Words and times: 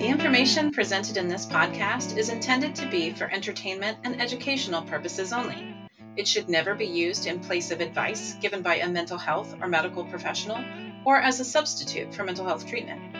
The 0.00 0.06
information 0.06 0.72
presented 0.72 1.18
in 1.18 1.28
this 1.28 1.44
podcast 1.44 2.16
is 2.16 2.30
intended 2.30 2.74
to 2.76 2.88
be 2.88 3.10
for 3.10 3.30
entertainment 3.30 3.98
and 4.02 4.18
educational 4.18 4.80
purposes 4.80 5.30
only. 5.30 5.76
It 6.16 6.26
should 6.26 6.48
never 6.48 6.74
be 6.74 6.86
used 6.86 7.26
in 7.26 7.40
place 7.40 7.70
of 7.70 7.82
advice 7.82 8.32
given 8.40 8.62
by 8.62 8.76
a 8.76 8.88
mental 8.88 9.18
health 9.18 9.54
or 9.60 9.68
medical 9.68 10.06
professional 10.06 10.64
or 11.04 11.18
as 11.18 11.38
a 11.38 11.44
substitute 11.44 12.14
for 12.14 12.24
mental 12.24 12.46
health 12.46 12.66
treatment. 12.66 13.14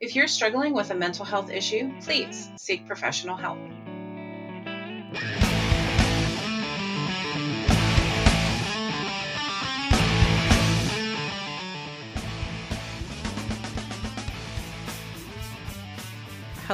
If 0.00 0.16
you're 0.16 0.26
struggling 0.26 0.74
with 0.74 0.90
a 0.90 0.96
mental 0.96 1.24
health 1.24 1.50
issue, 1.50 1.92
please 2.00 2.50
seek 2.56 2.84
professional 2.88 3.36
help. 3.36 3.60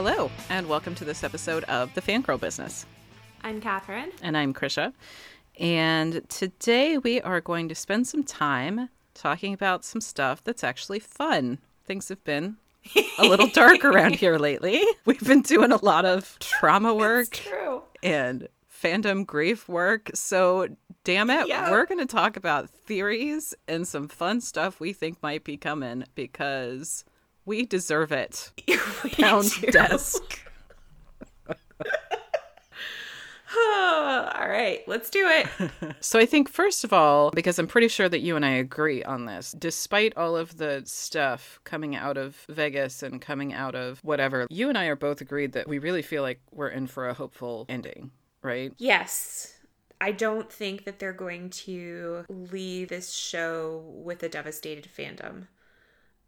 Hello, 0.02 0.30
and 0.48 0.66
welcome 0.66 0.94
to 0.94 1.04
this 1.04 1.22
episode 1.22 1.62
of 1.64 1.92
The 1.92 2.00
Fangirl 2.00 2.40
Business. 2.40 2.86
I'm 3.44 3.60
Catherine. 3.60 4.12
And 4.22 4.34
I'm 4.34 4.54
Chrisha. 4.54 4.94
And 5.58 6.26
today 6.30 6.96
we 6.96 7.20
are 7.20 7.42
going 7.42 7.68
to 7.68 7.74
spend 7.74 8.06
some 8.06 8.24
time 8.24 8.88
talking 9.12 9.52
about 9.52 9.84
some 9.84 10.00
stuff 10.00 10.42
that's 10.42 10.64
actually 10.64 11.00
fun. 11.00 11.58
Things 11.84 12.08
have 12.08 12.24
been 12.24 12.56
a 13.18 13.26
little 13.26 13.48
dark 13.52 13.84
around 13.84 14.14
here 14.16 14.38
lately. 14.38 14.82
We've 15.04 15.22
been 15.22 15.42
doing 15.42 15.70
a 15.70 15.84
lot 15.84 16.06
of 16.06 16.38
trauma 16.38 16.94
work 16.94 17.38
and 18.02 18.48
fandom 18.72 19.26
grief 19.26 19.68
work. 19.68 20.12
So, 20.14 20.68
damn 21.04 21.28
it, 21.28 21.46
yeah. 21.46 21.70
we're 21.70 21.84
going 21.84 22.00
to 22.00 22.06
talk 22.06 22.38
about 22.38 22.70
theories 22.70 23.52
and 23.68 23.86
some 23.86 24.08
fun 24.08 24.40
stuff 24.40 24.80
we 24.80 24.94
think 24.94 25.22
might 25.22 25.44
be 25.44 25.58
coming 25.58 26.04
because 26.14 27.04
we 27.44 27.64
deserve 27.64 28.12
it. 28.12 28.50
we 28.68 29.10
Pound 29.10 29.50
do. 29.60 29.66
desk. 29.68 30.40
all 33.56 34.48
right, 34.48 34.82
let's 34.86 35.10
do 35.10 35.26
it. 35.26 35.70
so, 36.00 36.18
I 36.18 36.26
think, 36.26 36.48
first 36.48 36.84
of 36.84 36.92
all, 36.92 37.30
because 37.32 37.58
I'm 37.58 37.66
pretty 37.66 37.88
sure 37.88 38.08
that 38.08 38.20
you 38.20 38.36
and 38.36 38.44
I 38.44 38.50
agree 38.50 39.02
on 39.02 39.24
this, 39.24 39.52
despite 39.58 40.16
all 40.16 40.36
of 40.36 40.56
the 40.58 40.82
stuff 40.84 41.58
coming 41.64 41.96
out 41.96 42.16
of 42.16 42.36
Vegas 42.48 43.02
and 43.02 43.20
coming 43.20 43.52
out 43.52 43.74
of 43.74 43.98
whatever, 44.04 44.46
you 44.50 44.68
and 44.68 44.78
I 44.78 44.86
are 44.86 44.96
both 44.96 45.20
agreed 45.20 45.52
that 45.52 45.68
we 45.68 45.78
really 45.78 46.02
feel 46.02 46.22
like 46.22 46.40
we're 46.52 46.68
in 46.68 46.86
for 46.86 47.08
a 47.08 47.14
hopeful 47.14 47.66
ending, 47.68 48.12
right? 48.42 48.72
Yes. 48.78 49.54
I 50.00 50.12
don't 50.12 50.50
think 50.50 50.84
that 50.84 50.98
they're 50.98 51.12
going 51.12 51.50
to 51.50 52.24
leave 52.28 52.88
this 52.88 53.12
show 53.12 53.82
with 53.86 54.22
a 54.22 54.28
devastated 54.28 54.88
fandom. 54.96 55.48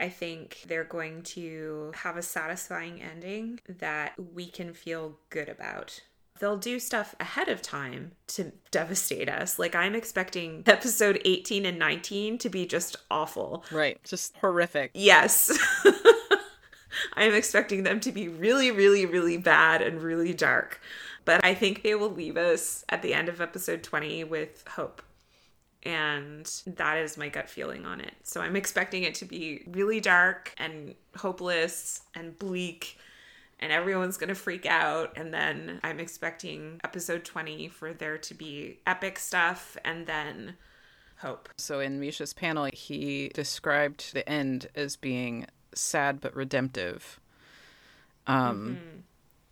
I 0.02 0.08
think 0.08 0.64
they're 0.66 0.82
going 0.82 1.22
to 1.22 1.92
have 1.94 2.16
a 2.16 2.22
satisfying 2.22 3.00
ending 3.00 3.60
that 3.68 4.14
we 4.34 4.46
can 4.46 4.74
feel 4.74 5.16
good 5.30 5.48
about. 5.48 6.00
They'll 6.40 6.56
do 6.56 6.80
stuff 6.80 7.14
ahead 7.20 7.48
of 7.48 7.62
time 7.62 8.10
to 8.28 8.50
devastate 8.72 9.28
us. 9.28 9.60
Like, 9.60 9.76
I'm 9.76 9.94
expecting 9.94 10.64
episode 10.66 11.20
18 11.24 11.64
and 11.64 11.78
19 11.78 12.38
to 12.38 12.48
be 12.48 12.66
just 12.66 12.96
awful. 13.12 13.64
Right. 13.70 14.02
Just 14.02 14.36
horrific. 14.38 14.90
Yes. 14.92 15.56
I'm 17.14 17.32
expecting 17.32 17.84
them 17.84 18.00
to 18.00 18.10
be 18.10 18.26
really, 18.26 18.72
really, 18.72 19.06
really 19.06 19.36
bad 19.36 19.82
and 19.82 20.02
really 20.02 20.34
dark. 20.34 20.80
But 21.24 21.44
I 21.44 21.54
think 21.54 21.84
they 21.84 21.94
will 21.94 22.10
leave 22.10 22.36
us 22.36 22.84
at 22.88 23.02
the 23.02 23.14
end 23.14 23.28
of 23.28 23.40
episode 23.40 23.84
20 23.84 24.24
with 24.24 24.64
hope 24.66 25.00
and 25.84 26.50
that 26.66 26.98
is 26.98 27.16
my 27.16 27.28
gut 27.28 27.48
feeling 27.48 27.84
on 27.86 28.00
it. 28.00 28.14
So 28.22 28.40
I'm 28.40 28.56
expecting 28.56 29.02
it 29.02 29.14
to 29.16 29.24
be 29.24 29.64
really 29.66 30.00
dark 30.00 30.54
and 30.58 30.94
hopeless 31.16 32.02
and 32.14 32.38
bleak 32.38 32.98
and 33.58 33.72
everyone's 33.72 34.16
going 34.16 34.28
to 34.28 34.34
freak 34.34 34.66
out 34.66 35.12
and 35.16 35.32
then 35.32 35.80
I'm 35.82 36.00
expecting 36.00 36.80
episode 36.84 37.24
20 37.24 37.68
for 37.68 37.92
there 37.92 38.18
to 38.18 38.34
be 38.34 38.80
epic 38.86 39.18
stuff 39.18 39.76
and 39.84 40.06
then 40.06 40.54
hope. 41.18 41.48
So 41.58 41.80
in 41.80 42.00
Misha's 42.00 42.32
panel 42.32 42.68
he 42.72 43.30
described 43.34 44.12
the 44.14 44.28
end 44.28 44.68
as 44.74 44.96
being 44.96 45.46
sad 45.74 46.20
but 46.20 46.34
redemptive. 46.34 47.20
Um 48.26 48.78
mm-hmm. 48.80 48.98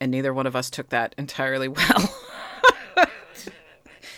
and 0.01 0.11
neither 0.11 0.33
one 0.33 0.47
of 0.47 0.55
us 0.55 0.71
took 0.71 0.91
that 0.91 1.15
entirely 1.19 1.69
well. 1.69 2.15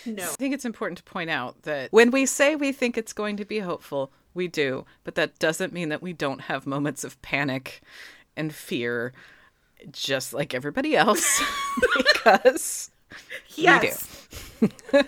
No. 0.05 0.23
I 0.23 0.27
think 0.27 0.53
it's 0.53 0.65
important 0.65 0.97
to 0.99 1.03
point 1.03 1.29
out 1.29 1.63
that 1.63 1.91
when 1.91 2.11
we 2.11 2.25
say 2.25 2.55
we 2.55 2.71
think 2.71 2.97
it's 2.97 3.13
going 3.13 3.37
to 3.37 3.45
be 3.45 3.59
hopeful, 3.59 4.11
we 4.33 4.47
do, 4.47 4.85
but 5.03 5.15
that 5.15 5.39
doesn't 5.39 5.73
mean 5.73 5.89
that 5.89 6.01
we 6.01 6.13
don't 6.13 6.41
have 6.41 6.65
moments 6.65 7.03
of 7.03 7.21
panic 7.21 7.81
and 8.35 8.53
fear 8.53 9.13
just 9.91 10.33
like 10.33 10.53
everybody 10.53 10.95
else 10.95 11.41
because 11.97 12.91
yes. 13.55 14.27
we 14.61 14.69
do. 14.91 15.03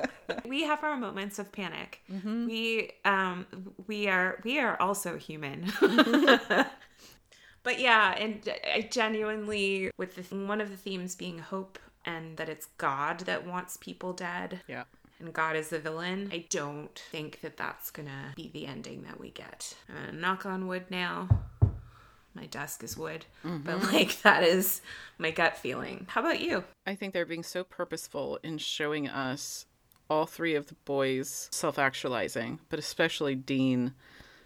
we 0.46 0.62
have 0.64 0.82
our 0.84 0.96
moments 0.96 1.38
of 1.38 1.50
panic. 1.52 2.00
Mm-hmm. 2.10 2.46
We 2.46 2.92
um 3.04 3.46
we 3.86 4.08
are 4.08 4.40
we 4.44 4.58
are 4.58 4.80
also 4.80 5.16
human. 5.16 5.72
but 5.80 7.78
yeah, 7.78 8.14
and 8.16 8.48
I 8.74 8.88
genuinely 8.90 9.90
with 9.96 10.16
the, 10.16 10.36
one 10.36 10.60
of 10.60 10.70
the 10.70 10.76
themes 10.76 11.14
being 11.14 11.38
hope 11.38 11.78
and 12.04 12.36
that 12.36 12.48
it's 12.48 12.66
God 12.78 13.20
that 13.20 13.46
wants 13.46 13.76
people 13.76 14.12
dead. 14.12 14.60
Yeah. 14.66 14.84
And 15.18 15.32
God 15.32 15.54
is 15.56 15.68
the 15.68 15.78
villain. 15.78 16.30
I 16.32 16.46
don't 16.50 16.98
think 17.10 17.40
that 17.42 17.56
that's 17.56 17.90
gonna 17.90 18.32
be 18.34 18.50
the 18.52 18.66
ending 18.66 19.02
that 19.02 19.20
we 19.20 19.30
get. 19.30 19.74
I'm 19.88 20.06
gonna 20.06 20.18
knock 20.18 20.46
on 20.46 20.66
wood 20.66 20.86
now. 20.90 21.28
My 22.34 22.46
desk 22.46 22.82
is 22.82 22.96
wood, 22.96 23.26
mm-hmm. 23.44 23.58
but 23.58 23.92
like 23.92 24.20
that 24.22 24.42
is 24.42 24.80
my 25.18 25.30
gut 25.30 25.56
feeling. 25.56 26.06
How 26.08 26.22
about 26.22 26.40
you? 26.40 26.64
I 26.86 26.94
think 26.94 27.12
they're 27.12 27.26
being 27.26 27.42
so 27.42 27.62
purposeful 27.62 28.38
in 28.42 28.58
showing 28.58 29.08
us 29.08 29.66
all 30.08 30.26
three 30.26 30.54
of 30.54 30.66
the 30.66 30.74
boys 30.84 31.48
self 31.52 31.78
actualizing, 31.78 32.60
but 32.68 32.78
especially 32.78 33.34
Dean 33.34 33.94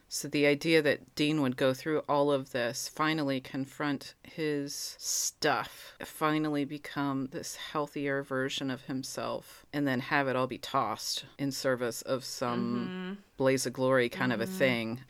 so 0.08 0.28
the 0.28 0.46
idea 0.46 0.82
that 0.82 1.14
Dean 1.16 1.42
would 1.42 1.56
go 1.56 1.74
through 1.74 2.00
all 2.08 2.30
of 2.30 2.52
this, 2.52 2.88
finally 2.88 3.40
confront 3.40 4.14
his 4.22 4.96
stuff, 4.98 5.96
finally 6.04 6.64
become 6.64 7.28
this 7.32 7.56
healthier 7.56 8.22
version 8.22 8.70
of 8.70 8.82
himself, 8.84 9.66
and 9.72 9.86
then 9.86 10.00
have 10.00 10.28
it 10.28 10.36
all 10.36 10.46
be 10.46 10.58
tossed 10.58 11.24
in 11.38 11.50
service 11.50 12.02
of 12.02 12.24
some 12.24 12.76
mm-hmm. 12.76 13.20
blaze 13.36 13.66
of 13.66 13.72
glory 13.72 14.08
kind 14.08 14.32
mm-hmm. 14.32 14.42
of 14.42 14.48
a 14.48 14.50
mm-hmm. 14.50 14.58
thing. 14.58 15.00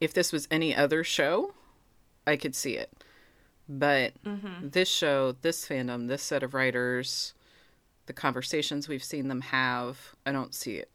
If 0.00 0.12
this 0.12 0.32
was 0.32 0.48
any 0.50 0.76
other 0.76 1.02
show, 1.02 1.54
I 2.26 2.36
could 2.36 2.54
see 2.54 2.76
it. 2.76 2.92
But 3.68 4.22
mm-hmm. 4.22 4.68
this 4.68 4.88
show, 4.88 5.32
this 5.40 5.66
fandom, 5.66 6.08
this 6.08 6.22
set 6.22 6.42
of 6.42 6.52
writers, 6.52 7.32
the 8.04 8.12
conversations 8.12 8.86
we've 8.86 9.04
seen 9.04 9.28
them 9.28 9.40
have, 9.40 10.14
I 10.26 10.32
don't 10.32 10.54
see 10.54 10.76
it. 10.76 10.90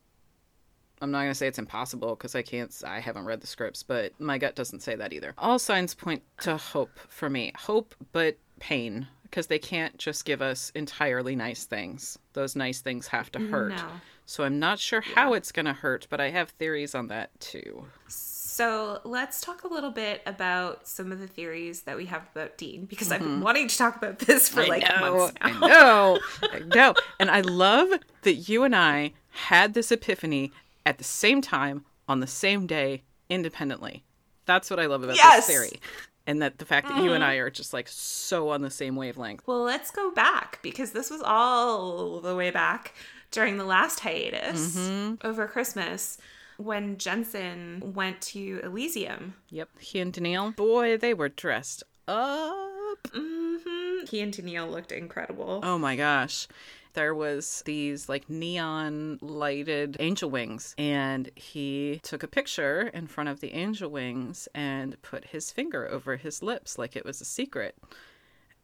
I'm 1.02 1.12
not 1.12 1.20
going 1.20 1.32
to 1.32 1.36
say 1.36 1.48
it's 1.48 1.60
impossible 1.60 2.16
because 2.16 2.36
I 2.36 2.42
can't, 2.42 2.74
I 2.86 3.00
haven't 3.00 3.26
read 3.26 3.42
the 3.42 3.48
scripts, 3.48 3.84
but 3.84 4.20
my 4.20 4.38
gut 4.38 4.56
doesn't 4.56 4.82
say 4.82 4.96
that 4.96 5.14
either. 5.14 5.34
All 5.38 5.60
signs 5.60 5.94
point 5.94 6.24
to 6.42 6.58
hope 6.58 6.98
for 7.08 7.30
me. 7.30 7.52
Hope, 7.58 7.94
but 8.12 8.38
pain 8.60 9.08
because 9.24 9.48
they 9.48 9.60
can't 9.60 9.98
just 9.98 10.26
give 10.26 10.42
us 10.42 10.72
entirely 10.74 11.36
nice 11.36 11.66
things. 11.66 12.18
Those 12.34 12.56
nice 12.56 12.80
things 12.80 13.08
have 13.08 13.32
to 13.34 13.40
hurt. 13.40 13.76
No. 13.76 13.88
So 14.26 14.44
I'm 14.44 14.60
not 14.60 14.80
sure 14.80 15.04
yeah. 15.08 15.16
how 15.16 15.34
it's 15.34 15.52
going 15.52 15.66
to 15.66 15.74
hurt, 15.74 16.08
but 16.10 16.20
I 16.20 16.30
have 16.30 16.50
theories 16.52 16.96
on 16.96 17.08
that 17.08 17.38
too. 17.40 17.86
So 18.08 19.00
let's 19.04 19.40
talk 19.40 19.64
a 19.64 19.68
little 19.68 19.92
bit 19.92 20.22
about 20.26 20.88
some 20.88 21.12
of 21.12 21.20
the 21.20 21.28
theories 21.28 21.84
that 21.84 21.96
we 21.96 22.08
have 22.08 22.24
about 22.34 22.58
Dean 22.58 22.86
because 22.86 23.08
mm-hmm. 23.08 23.14
I've 23.14 23.20
been 23.20 23.30
mm-hmm. 23.34 23.42
wanting 23.42 23.68
to 23.68 23.78
talk 23.78 23.96
about 23.96 24.20
this 24.20 24.50
for 24.50 24.62
I 24.62 24.66
like 24.66 24.84
know, 24.84 25.18
months 25.18 25.34
now. 25.40 25.48
I 25.48 25.68
know, 25.68 26.20
I 26.42 26.60
know, 26.60 26.94
and 27.20 27.30
I 27.30 27.42
love 27.42 27.90
that 28.24 28.34
you 28.34 28.64
and 28.64 28.76
I 28.76 29.14
had 29.30 29.76
this 29.76 29.92
epiphany 29.92 30.52
at 30.88 30.98
the 30.98 31.04
same 31.04 31.42
time 31.42 31.84
on 32.08 32.22
the 32.22 32.28
same 32.28 32.66
day 32.66 33.04
independently. 33.30 34.06
That's 34.46 34.70
what 34.70 34.80
I 34.80 34.86
love 34.86 35.04
about 35.04 35.18
yes! 35.18 35.46
this 35.46 35.56
theory. 35.56 35.82
And 36.26 36.42
that 36.42 36.60
the 36.60 36.66
fact 36.66 36.88
that 36.88 36.98
mm. 36.98 37.04
you 37.04 37.12
and. 37.12 37.26
I 37.26 37.36
are 37.36 37.50
just 37.50 37.74
like 37.74 37.90
so 37.90 38.50
on 38.50 38.62
the 38.62 38.70
same 38.70 38.96
wavelength. 38.96 39.46
Well, 39.46 39.64
let's 39.64 39.92
go 39.92 40.12
back 40.12 40.60
because 40.62 40.92
this 40.92 41.10
was 41.10 41.22
all 41.22 42.22
the 42.22 42.36
way 42.36 42.52
back 42.52 42.96
during 43.32 43.58
the 43.58 43.66
last 43.66 44.00
hiatus 44.00 44.78
mm-hmm. 44.78 45.28
over 45.28 45.46
Christmas 45.48 46.18
when 46.56 46.98
Jensen 46.98 47.92
went 47.94 48.22
to 48.22 48.62
Elysium. 48.64 49.36
Yep. 49.50 49.70
He 49.80 50.00
and 50.00 50.14
Danielle, 50.14 50.52
boy, 50.52 50.96
they 50.96 51.14
were 51.14 51.30
dressed 51.30 51.84
up. 52.08 53.04
Mm-hmm. 53.10 54.06
He 54.10 54.22
and 54.22 54.32
Danielle 54.32 54.70
looked 54.70 54.94
incredible. 54.94 55.60
Oh 55.64 55.78
my 55.78 55.98
gosh 55.98 56.48
there 56.98 57.14
was 57.14 57.62
these 57.68 58.10
like 58.10 58.28
neon 58.28 59.20
lighted 59.22 59.96
angel 60.00 60.32
wings 60.32 60.74
and 60.80 61.30
he 61.36 62.00
took 62.02 62.24
a 62.24 62.28
picture 62.28 62.90
in 62.92 63.06
front 63.06 63.30
of 63.30 63.40
the 63.40 63.54
angel 63.54 63.92
wings 63.92 64.48
and 64.56 65.00
put 65.04 65.26
his 65.26 65.52
finger 65.52 65.88
over 65.88 66.16
his 66.16 66.42
lips 66.42 66.80
like 66.80 66.96
it 66.96 67.06
was 67.06 67.22
a 67.22 67.26
secret 67.26 67.78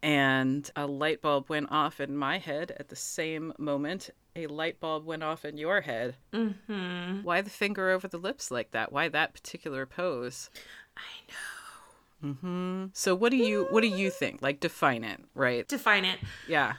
and 0.02 0.68
a 0.74 0.84
light 0.84 1.22
bulb 1.22 1.48
went 1.48 1.70
off 1.70 2.00
in 2.00 2.16
my 2.16 2.38
head 2.38 2.74
at 2.80 2.88
the 2.88 2.96
same 2.96 3.52
moment 3.56 4.10
a 4.34 4.48
light 4.48 4.80
bulb 4.80 5.06
went 5.06 5.22
off 5.22 5.44
in 5.44 5.56
your 5.56 5.82
head 5.82 6.16
mm-hmm. 6.32 7.22
why 7.22 7.40
the 7.40 7.48
finger 7.48 7.90
over 7.90 8.08
the 8.08 8.18
lips 8.18 8.50
like 8.50 8.72
that 8.72 8.92
why 8.92 9.08
that 9.08 9.32
particular 9.32 9.86
pose 9.86 10.50
i 10.96 11.30
know 11.30 11.54
So 12.94 13.14
what 13.14 13.30
do 13.30 13.36
you 13.36 13.66
what 13.70 13.82
do 13.82 13.88
you 13.88 14.08
think? 14.08 14.40
Like 14.40 14.58
define 14.58 15.04
it, 15.04 15.20
right? 15.34 15.68
Define 15.68 16.06
it. 16.06 16.18
Yeah. 16.48 16.72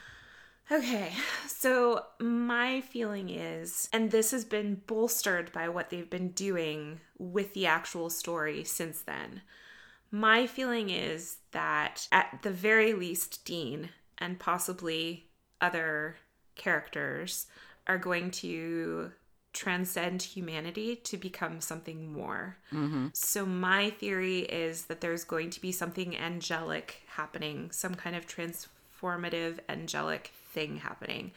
Okay, 0.70 1.12
so 1.46 2.04
my 2.18 2.80
feeling 2.80 3.30
is, 3.30 3.88
and 3.92 4.10
this 4.10 4.32
has 4.32 4.44
been 4.44 4.82
bolstered 4.86 5.52
by 5.52 5.68
what 5.68 5.90
they've 5.90 6.10
been 6.10 6.30
doing 6.30 7.00
with 7.18 7.54
the 7.54 7.66
actual 7.66 8.10
story 8.10 8.64
since 8.64 9.02
then. 9.02 9.42
My 10.10 10.46
feeling 10.46 10.90
is 10.90 11.38
that 11.52 12.08
at 12.10 12.40
the 12.42 12.50
very 12.50 12.94
least, 12.94 13.44
Dean 13.44 13.90
and 14.18 14.38
possibly 14.38 15.26
other 15.60 16.16
characters 16.56 17.46
are 17.86 17.98
going 17.98 18.30
to 18.32 19.12
transcend 19.52 20.22
humanity 20.22 20.96
to 20.96 21.16
become 21.16 21.60
something 21.60 22.12
more. 22.12 22.58
Mm-hmm. 22.72 23.08
So, 23.12 23.46
my 23.46 23.90
theory 23.90 24.40
is 24.40 24.86
that 24.86 25.00
there's 25.00 25.24
going 25.24 25.50
to 25.50 25.60
be 25.60 25.72
something 25.72 26.16
angelic 26.16 27.02
happening, 27.06 27.70
some 27.70 27.94
kind 27.94 28.16
of 28.16 28.26
transformative 28.26 29.58
angelic 29.68 30.32
thing 30.56 30.78
happening. 30.78 31.32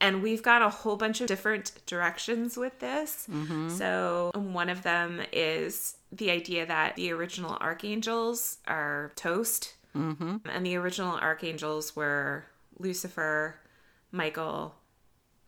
And 0.00 0.22
we've 0.22 0.42
got 0.42 0.62
a 0.62 0.70
whole 0.70 0.96
bunch 0.96 1.20
of 1.20 1.26
different 1.26 1.72
directions 1.86 2.56
with 2.56 2.78
this. 2.78 3.28
Mm-hmm. 3.30 3.68
So, 3.70 4.30
one 4.34 4.70
of 4.70 4.82
them 4.82 5.20
is 5.32 5.96
the 6.10 6.30
idea 6.30 6.64
that 6.66 6.96
the 6.96 7.12
original 7.12 7.56
archangels 7.60 8.58
are 8.66 9.12
toast. 9.16 9.74
Mm-hmm. 9.96 10.36
And 10.48 10.64
the 10.64 10.76
original 10.76 11.16
archangels 11.16 11.96
were 11.96 12.46
Lucifer, 12.78 13.56
Michael, 14.12 14.76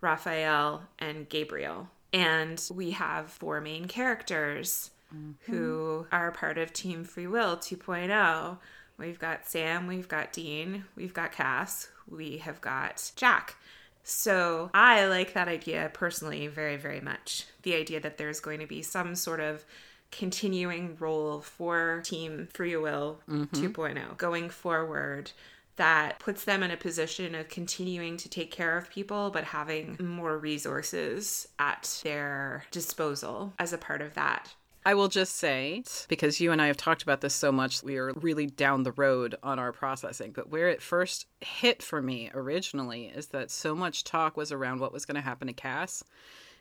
Raphael, 0.00 0.82
and 0.98 1.28
Gabriel. 1.28 1.88
And 2.12 2.60
we 2.74 2.90
have 2.90 3.30
four 3.30 3.60
main 3.60 3.84
characters 3.86 4.90
mm-hmm. 5.14 5.52
who 5.52 6.06
are 6.10 6.32
part 6.32 6.58
of 6.58 6.72
Team 6.72 7.04
Free 7.04 7.28
Will 7.28 7.56
2.0. 7.56 8.58
We've 8.98 9.18
got 9.18 9.46
Sam, 9.46 9.86
we've 9.86 10.08
got 10.08 10.32
Dean, 10.32 10.84
we've 10.94 11.14
got 11.14 11.32
Cass, 11.32 11.88
we 12.10 12.38
have 12.38 12.60
got 12.60 13.12
Jack. 13.16 13.56
So 14.02 14.70
I 14.74 15.06
like 15.06 15.34
that 15.34 15.48
idea 15.48 15.90
personally 15.92 16.46
very, 16.46 16.76
very 16.76 17.00
much. 17.00 17.46
The 17.62 17.74
idea 17.74 18.00
that 18.00 18.18
there's 18.18 18.40
going 18.40 18.60
to 18.60 18.66
be 18.66 18.82
some 18.82 19.14
sort 19.14 19.40
of 19.40 19.64
continuing 20.10 20.96
role 20.98 21.40
for 21.40 22.02
Team 22.04 22.48
Free 22.52 22.76
Will 22.76 23.20
mm-hmm. 23.28 23.64
2.0 23.64 24.16
going 24.16 24.50
forward 24.50 25.30
that 25.76 26.18
puts 26.18 26.44
them 26.44 26.62
in 26.62 26.70
a 26.70 26.76
position 26.76 27.34
of 27.34 27.48
continuing 27.48 28.16
to 28.16 28.28
take 28.28 28.50
care 28.50 28.76
of 28.76 28.90
people 28.90 29.30
but 29.30 29.44
having 29.44 29.96
more 30.00 30.36
resources 30.36 31.48
at 31.58 32.00
their 32.02 32.64
disposal 32.70 33.52
as 33.58 33.72
a 33.72 33.78
part 33.78 34.02
of 34.02 34.14
that. 34.14 34.52
I 34.84 34.94
will 34.94 35.08
just 35.08 35.36
say, 35.36 35.84
because 36.08 36.40
you 36.40 36.52
and 36.52 36.62
I 36.62 36.68
have 36.68 36.76
talked 36.76 37.02
about 37.02 37.20
this 37.20 37.34
so 37.34 37.52
much, 37.52 37.82
we 37.82 37.96
are 37.98 38.12
really 38.14 38.46
down 38.46 38.82
the 38.82 38.92
road 38.92 39.34
on 39.42 39.58
our 39.58 39.72
processing. 39.72 40.32
But 40.32 40.48
where 40.48 40.68
it 40.68 40.80
first 40.80 41.26
hit 41.40 41.82
for 41.82 42.00
me 42.00 42.30
originally 42.32 43.06
is 43.06 43.26
that 43.28 43.50
so 43.50 43.74
much 43.74 44.04
talk 44.04 44.36
was 44.36 44.52
around 44.52 44.80
what 44.80 44.92
was 44.92 45.04
going 45.04 45.16
to 45.16 45.20
happen 45.20 45.48
to 45.48 45.52
Cass. 45.52 46.02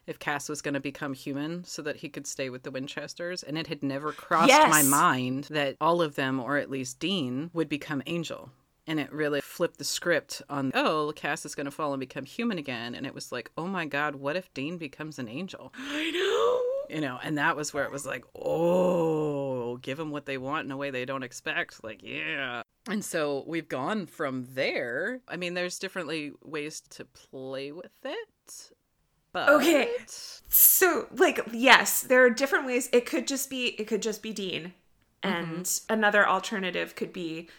If 0.06 0.20
Cass 0.20 0.50
was 0.50 0.62
going 0.62 0.74
to 0.74 0.80
become 0.80 1.14
human 1.14 1.64
so 1.64 1.82
that 1.84 1.98
he 1.98 2.10
could 2.10 2.26
stay 2.28 2.50
with 2.50 2.64
the 2.64 2.72
Winchesters. 2.72 3.44
And 3.44 3.58
it 3.58 3.68
had 3.68 3.84
never 3.84 4.12
crossed 4.12 4.50
Yes. 4.50 4.70
my 4.70 4.82
mind 4.84 5.46
that 5.52 5.78
all 5.80 6.02
of 6.02 6.16
them, 6.16 6.40
or 6.40 6.58
at 6.58 6.70
least 6.70 7.00
Dean, 7.00 7.52
would 7.54 7.70
become 7.70 8.02
Angel. 8.06 8.50
And 8.88 9.00
it 9.00 9.14
really 9.14 9.40
flipped 9.40 9.78
the 9.78 9.84
script 9.84 10.42
on, 10.50 10.72
oh, 10.74 11.14
Cass 11.16 11.46
is 11.46 11.54
going 11.54 11.66
to 11.66 11.72
fall 11.72 11.94
and 11.94 12.00
become 12.00 12.26
human 12.26 12.58
again. 12.58 12.96
And 12.96 13.06
it 13.06 13.14
was 13.14 13.32
like, 13.32 13.52
oh 13.56 13.68
my 13.68 13.86
God, 13.86 14.16
what 14.16 14.36
if 14.36 14.52
Dean 14.56 14.78
becomes 14.80 15.20
an 15.20 15.30
angel? 15.30 15.72
I 15.78 16.10
know. 16.10 16.29
You 16.90 17.02
know 17.02 17.20
and 17.24 17.38
that 17.38 17.56
was 17.56 17.74
where 17.74 17.86
it 17.86 17.92
was 17.92 18.06
like 18.06 18.24
oh 18.36 19.78
give 19.78 19.98
them 19.98 20.12
what 20.12 20.26
they 20.26 20.38
want 20.38 20.66
in 20.66 20.72
a 20.72 20.78
way 20.78 20.90
they 20.90 21.06
don't 21.06 21.24
expect 21.24 21.84
like 21.84 22.02
yeah 22.04 22.62
and 22.90 23.04
so 23.04 23.44
we've 23.48 23.70
gone 23.70 24.06
from 24.06 24.48
there 24.54 25.22
i 25.28 25.36
mean 25.36 25.54
there's 25.54 25.80
differently 25.80 26.32
ways 26.44 26.82
to 26.82 27.06
play 27.06 27.72
with 27.72 27.92
it 28.04 28.72
but 29.32 29.50
Okay. 29.50 29.90
So, 30.48 31.08
like, 31.16 31.40
yes, 31.52 32.02
there 32.02 32.26
are 32.26 32.30
different 32.30 32.66
ways. 32.66 32.90
It 32.92 33.06
could 33.06 33.28
just 33.28 33.50
be, 33.50 33.68
it 33.68 33.86
could 33.86 34.02
just 34.02 34.24
be 34.24 34.34
Dean. 34.34 34.74
And 35.22 35.66
mm-hmm. 35.66 35.94
another 35.94 36.28
alternative 36.28 36.96
could 36.96 37.14
be 37.14 37.50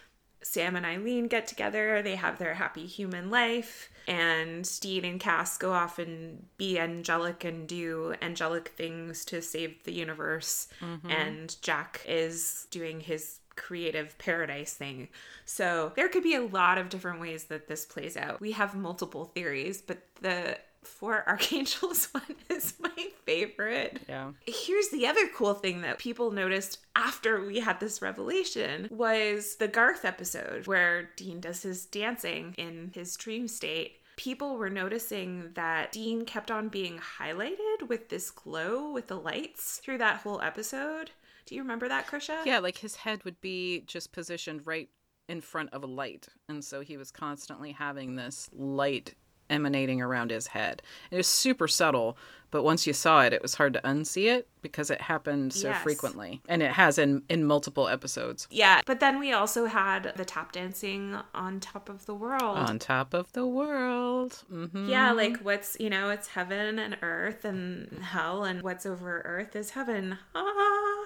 Sam 0.42 0.76
and 0.76 0.86
Eileen 0.86 1.28
get 1.28 1.46
together, 1.46 2.02
they 2.02 2.16
have 2.16 2.38
their 2.38 2.54
happy 2.54 2.86
human 2.86 3.30
life, 3.30 3.90
and 4.08 4.68
Dean 4.80 5.04
and 5.04 5.20
Cass 5.20 5.58
go 5.58 5.72
off 5.72 5.98
and 5.98 6.46
be 6.56 6.78
angelic 6.78 7.44
and 7.44 7.68
do 7.68 8.14
angelic 8.22 8.68
things 8.68 9.24
to 9.26 9.42
save 9.42 9.84
the 9.84 9.92
universe. 9.92 10.68
Mm-hmm. 10.80 11.10
And 11.10 11.56
Jack 11.62 12.02
is 12.08 12.66
doing 12.70 13.00
his 13.00 13.40
creative 13.56 14.16
paradise 14.16 14.72
thing. 14.72 15.08
So 15.44 15.92
there 15.94 16.08
could 16.08 16.22
be 16.22 16.34
a 16.34 16.42
lot 16.42 16.78
of 16.78 16.88
different 16.88 17.20
ways 17.20 17.44
that 17.44 17.68
this 17.68 17.84
plays 17.84 18.16
out. 18.16 18.40
We 18.40 18.52
have 18.52 18.74
multiple 18.74 19.26
theories, 19.26 19.82
but 19.82 20.02
the 20.22 20.56
Four 20.82 21.24
Archangels 21.28 22.08
one 22.12 22.22
is 22.48 22.74
my 22.80 23.08
favorite. 23.24 24.00
yeah 24.08 24.32
Here's 24.46 24.88
the 24.88 25.06
other 25.06 25.28
cool 25.34 25.54
thing 25.54 25.82
that 25.82 25.98
people 25.98 26.30
noticed 26.30 26.78
after 26.96 27.44
we 27.44 27.60
had 27.60 27.80
this 27.80 28.00
revelation 28.02 28.88
was 28.90 29.56
the 29.56 29.68
Garth 29.68 30.04
episode 30.04 30.66
where 30.66 31.10
Dean 31.16 31.40
does 31.40 31.62
his 31.62 31.86
dancing 31.86 32.54
in 32.58 32.90
his 32.94 33.16
dream 33.16 33.46
state. 33.48 33.96
People 34.16 34.56
were 34.58 34.68
noticing 34.70 35.50
that 35.54 35.92
Dean 35.92 36.24
kept 36.26 36.50
on 36.50 36.68
being 36.68 36.98
highlighted 37.18 37.88
with 37.88 38.08
this 38.10 38.30
glow 38.30 38.90
with 38.92 39.06
the 39.06 39.18
lights 39.18 39.78
through 39.82 39.98
that 39.98 40.18
whole 40.18 40.40
episode. 40.42 41.10
Do 41.46 41.54
you 41.54 41.62
remember 41.62 41.88
that, 41.88 42.06
Chrisha? 42.06 42.44
yeah 42.44 42.58
like 42.58 42.78
his 42.78 42.96
head 42.96 43.24
would 43.24 43.40
be 43.40 43.80
just 43.86 44.12
positioned 44.12 44.66
right 44.66 44.88
in 45.28 45.40
front 45.40 45.72
of 45.72 45.82
a 45.84 45.86
light 45.86 46.26
and 46.48 46.64
so 46.64 46.80
he 46.80 46.96
was 46.96 47.10
constantly 47.12 47.70
having 47.72 48.16
this 48.16 48.50
light 48.52 49.14
emanating 49.50 50.00
around 50.00 50.30
his 50.30 50.48
head 50.48 50.80
it 51.10 51.16
was 51.16 51.26
super 51.26 51.68
subtle 51.68 52.16
but 52.52 52.64
once 52.64 52.86
you 52.86 52.92
saw 52.92 53.22
it 53.22 53.32
it 53.32 53.42
was 53.42 53.54
hard 53.54 53.72
to 53.74 53.80
unsee 53.82 54.28
it 54.32 54.48
because 54.62 54.90
it 54.90 55.00
happened 55.02 55.52
so 55.52 55.68
Yes. 55.68 55.82
frequently 55.82 56.40
and 56.48 56.62
it 56.62 56.72
has 56.72 56.98
in 56.98 57.22
in 57.28 57.44
multiple 57.44 57.86
episodes 57.88 58.46
Yeah, 58.50 58.80
but 58.86 59.00
then 59.00 59.18
we 59.20 59.32
also 59.32 59.66
had 59.66 60.12
the 60.16 60.24
tap 60.24 60.52
dancing 60.52 61.16
on 61.34 61.60
top 61.60 61.88
of 61.88 62.06
the 62.06 62.14
world. 62.14 62.58
on 62.58 62.78
top 62.78 63.14
of 63.14 63.32
the 63.32 63.46
world 63.46 64.42
Mm-hmm. 64.52 64.88
Yeah, 64.88 65.12
like 65.12 65.38
what's, 65.38 65.76
you 65.80 65.88
know, 65.90 66.10
it's 66.10 66.28
heaven 66.28 66.78
and 66.78 66.96
earth 67.02 67.44
and 67.44 68.02
hell, 68.02 68.44
and 68.44 68.62
what's 68.62 68.84
over 68.84 69.22
earth 69.24 69.56
is 69.56 69.70
heaven. 69.70 70.18
Ah. 70.34 71.04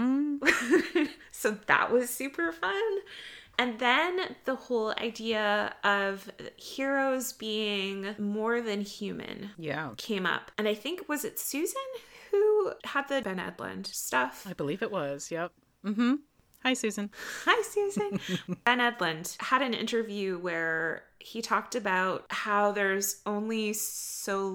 so 1.30 1.58
that 1.66 1.90
was 1.90 2.10
super 2.10 2.52
fun. 2.52 2.82
And 3.58 3.78
then 3.78 4.34
the 4.44 4.54
whole 4.56 4.90
idea 4.98 5.74
of 5.84 6.30
heroes 6.56 7.32
being 7.32 8.14
more 8.18 8.60
than 8.60 8.80
human 8.80 9.50
yeah 9.58 9.90
came 9.96 10.26
up. 10.26 10.50
And 10.58 10.66
I 10.68 10.74
think, 10.74 11.08
was 11.08 11.24
it 11.24 11.38
Susan 11.38 11.80
who 12.30 12.72
had 12.84 13.08
the 13.08 13.22
Ben 13.22 13.38
Edlund 13.38 13.86
stuff? 13.86 14.44
i 14.48 14.52
believe 14.52 14.82
it 14.82 14.90
was 14.90 15.30
yep 15.30 15.52
mm-hmm 15.84 16.14
hi 16.64 16.72
susan 16.74 17.10
Hi, 17.44 17.62
Susan. 17.62 18.18
ben 18.64 18.80
Edlund 18.80 19.36
had 19.40 19.62
an 19.62 19.74
interview 19.74 20.38
where 20.38 21.04
he 21.18 21.40
talked 21.42 21.74
about 21.74 22.24
how 22.30 22.72
there's 22.72 23.20
only 23.26 23.72
so 23.74 24.48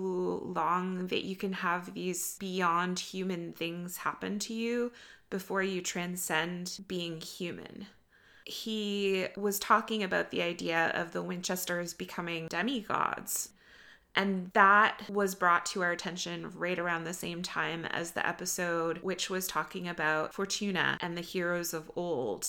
long 0.43 1.07
that 1.07 1.23
you 1.23 1.35
can 1.35 1.53
have 1.53 1.93
these 1.93 2.35
beyond 2.39 2.99
human 2.99 3.53
things 3.53 3.97
happen 3.97 4.39
to 4.39 4.53
you 4.53 4.91
before 5.29 5.61
you 5.63 5.81
transcend 5.81 6.79
being 6.87 7.21
human. 7.21 7.85
He 8.49 9.27
was 9.37 9.59
talking 9.59 10.03
about 10.03 10.31
the 10.31 10.41
idea 10.41 10.91
of 10.95 11.11
the 11.11 11.21
Winchesters 11.21 11.93
becoming 11.93 12.47
demigods. 12.47 13.49
And 14.15 14.49
that 14.53 15.07
was 15.07 15.35
brought 15.35 15.67
to 15.67 15.83
our 15.83 15.91
attention 15.91 16.51
right 16.55 16.79
around 16.79 17.03
the 17.03 17.13
same 17.13 17.43
time 17.43 17.85
as 17.85 18.11
the 18.11 18.27
episode, 18.27 18.97
which 18.97 19.29
was 19.29 19.47
talking 19.47 19.87
about 19.87 20.33
Fortuna 20.33 20.97
and 20.99 21.15
the 21.15 21.21
heroes 21.21 21.73
of 21.73 21.91
old. 21.95 22.47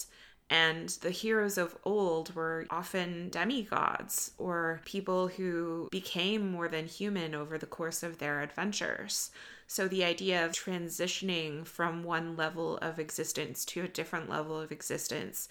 And 0.49 0.89
the 0.89 1.11
heroes 1.11 1.59
of 1.59 1.77
old 1.85 2.35
were 2.35 2.67
often 2.71 3.29
demigods 3.29 4.33
or 4.37 4.81
people 4.85 5.29
who 5.29 5.89
became 5.93 6.51
more 6.51 6.67
than 6.67 6.87
human 6.87 7.37
over 7.37 7.57
the 7.57 7.67
course 7.67 8.03
of 8.03 8.19
their 8.19 8.41
adventures. 8.41 9.31
So 9.69 9.87
the 9.87 10.03
idea 10.03 10.45
of 10.45 10.51
transitioning 10.51 11.65
from 11.65 12.03
one 12.03 12.35
level 12.35 12.79
of 12.79 12.99
existence 12.99 13.65
to 13.67 13.83
a 13.83 13.89
different 13.89 14.29
level 14.29 14.59
of 14.59 14.73
existence 14.73 15.49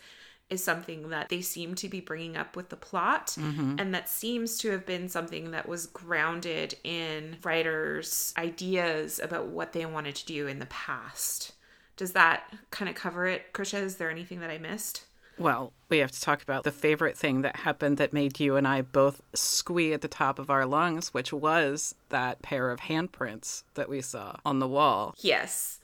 is 0.49 0.63
something 0.63 1.09
that 1.09 1.29
they 1.29 1.41
seem 1.41 1.75
to 1.75 1.87
be 1.87 2.01
bringing 2.01 2.35
up 2.35 2.55
with 2.55 2.69
the 2.69 2.75
plot 2.75 3.35
mm-hmm. 3.39 3.75
and 3.77 3.93
that 3.93 4.09
seems 4.09 4.57
to 4.57 4.71
have 4.71 4.85
been 4.85 5.07
something 5.07 5.51
that 5.51 5.67
was 5.67 5.85
grounded 5.87 6.75
in 6.83 7.37
writers 7.43 8.33
ideas 8.37 9.19
about 9.23 9.47
what 9.47 9.73
they 9.73 9.85
wanted 9.85 10.15
to 10.15 10.25
do 10.25 10.47
in 10.47 10.59
the 10.59 10.65
past. 10.67 11.53
Does 11.97 12.13
that 12.13 12.43
kind 12.71 12.89
of 12.89 12.95
cover 12.95 13.25
it 13.25 13.53
chrisha? 13.53 13.81
Is 13.81 13.97
there 13.97 14.09
anything 14.09 14.39
that 14.39 14.49
i 14.49 14.57
missed? 14.57 15.05
Well, 15.37 15.71
we 15.87 15.99
have 15.99 16.11
to 16.11 16.19
talk 16.19 16.43
about 16.43 16.65
the 16.65 16.71
favorite 16.71 17.17
thing 17.17 17.43
that 17.43 17.55
happened 17.55 17.97
that 17.97 18.11
made 18.11 18.41
you 18.41 18.57
and 18.57 18.67
I 18.67 18.81
both 18.81 19.21
squee 19.33 19.93
at 19.93 20.01
the 20.01 20.09
top 20.09 20.37
of 20.37 20.49
our 20.49 20.65
lungs, 20.65 21.13
which 21.13 21.31
was 21.31 21.95
that 22.09 22.41
pair 22.41 22.71
of 22.71 22.81
handprints 22.81 23.63
that 23.75 23.87
we 23.87 24.01
saw 24.01 24.35
on 24.45 24.59
the 24.59 24.67
wall. 24.67 25.15
yes 25.19 25.78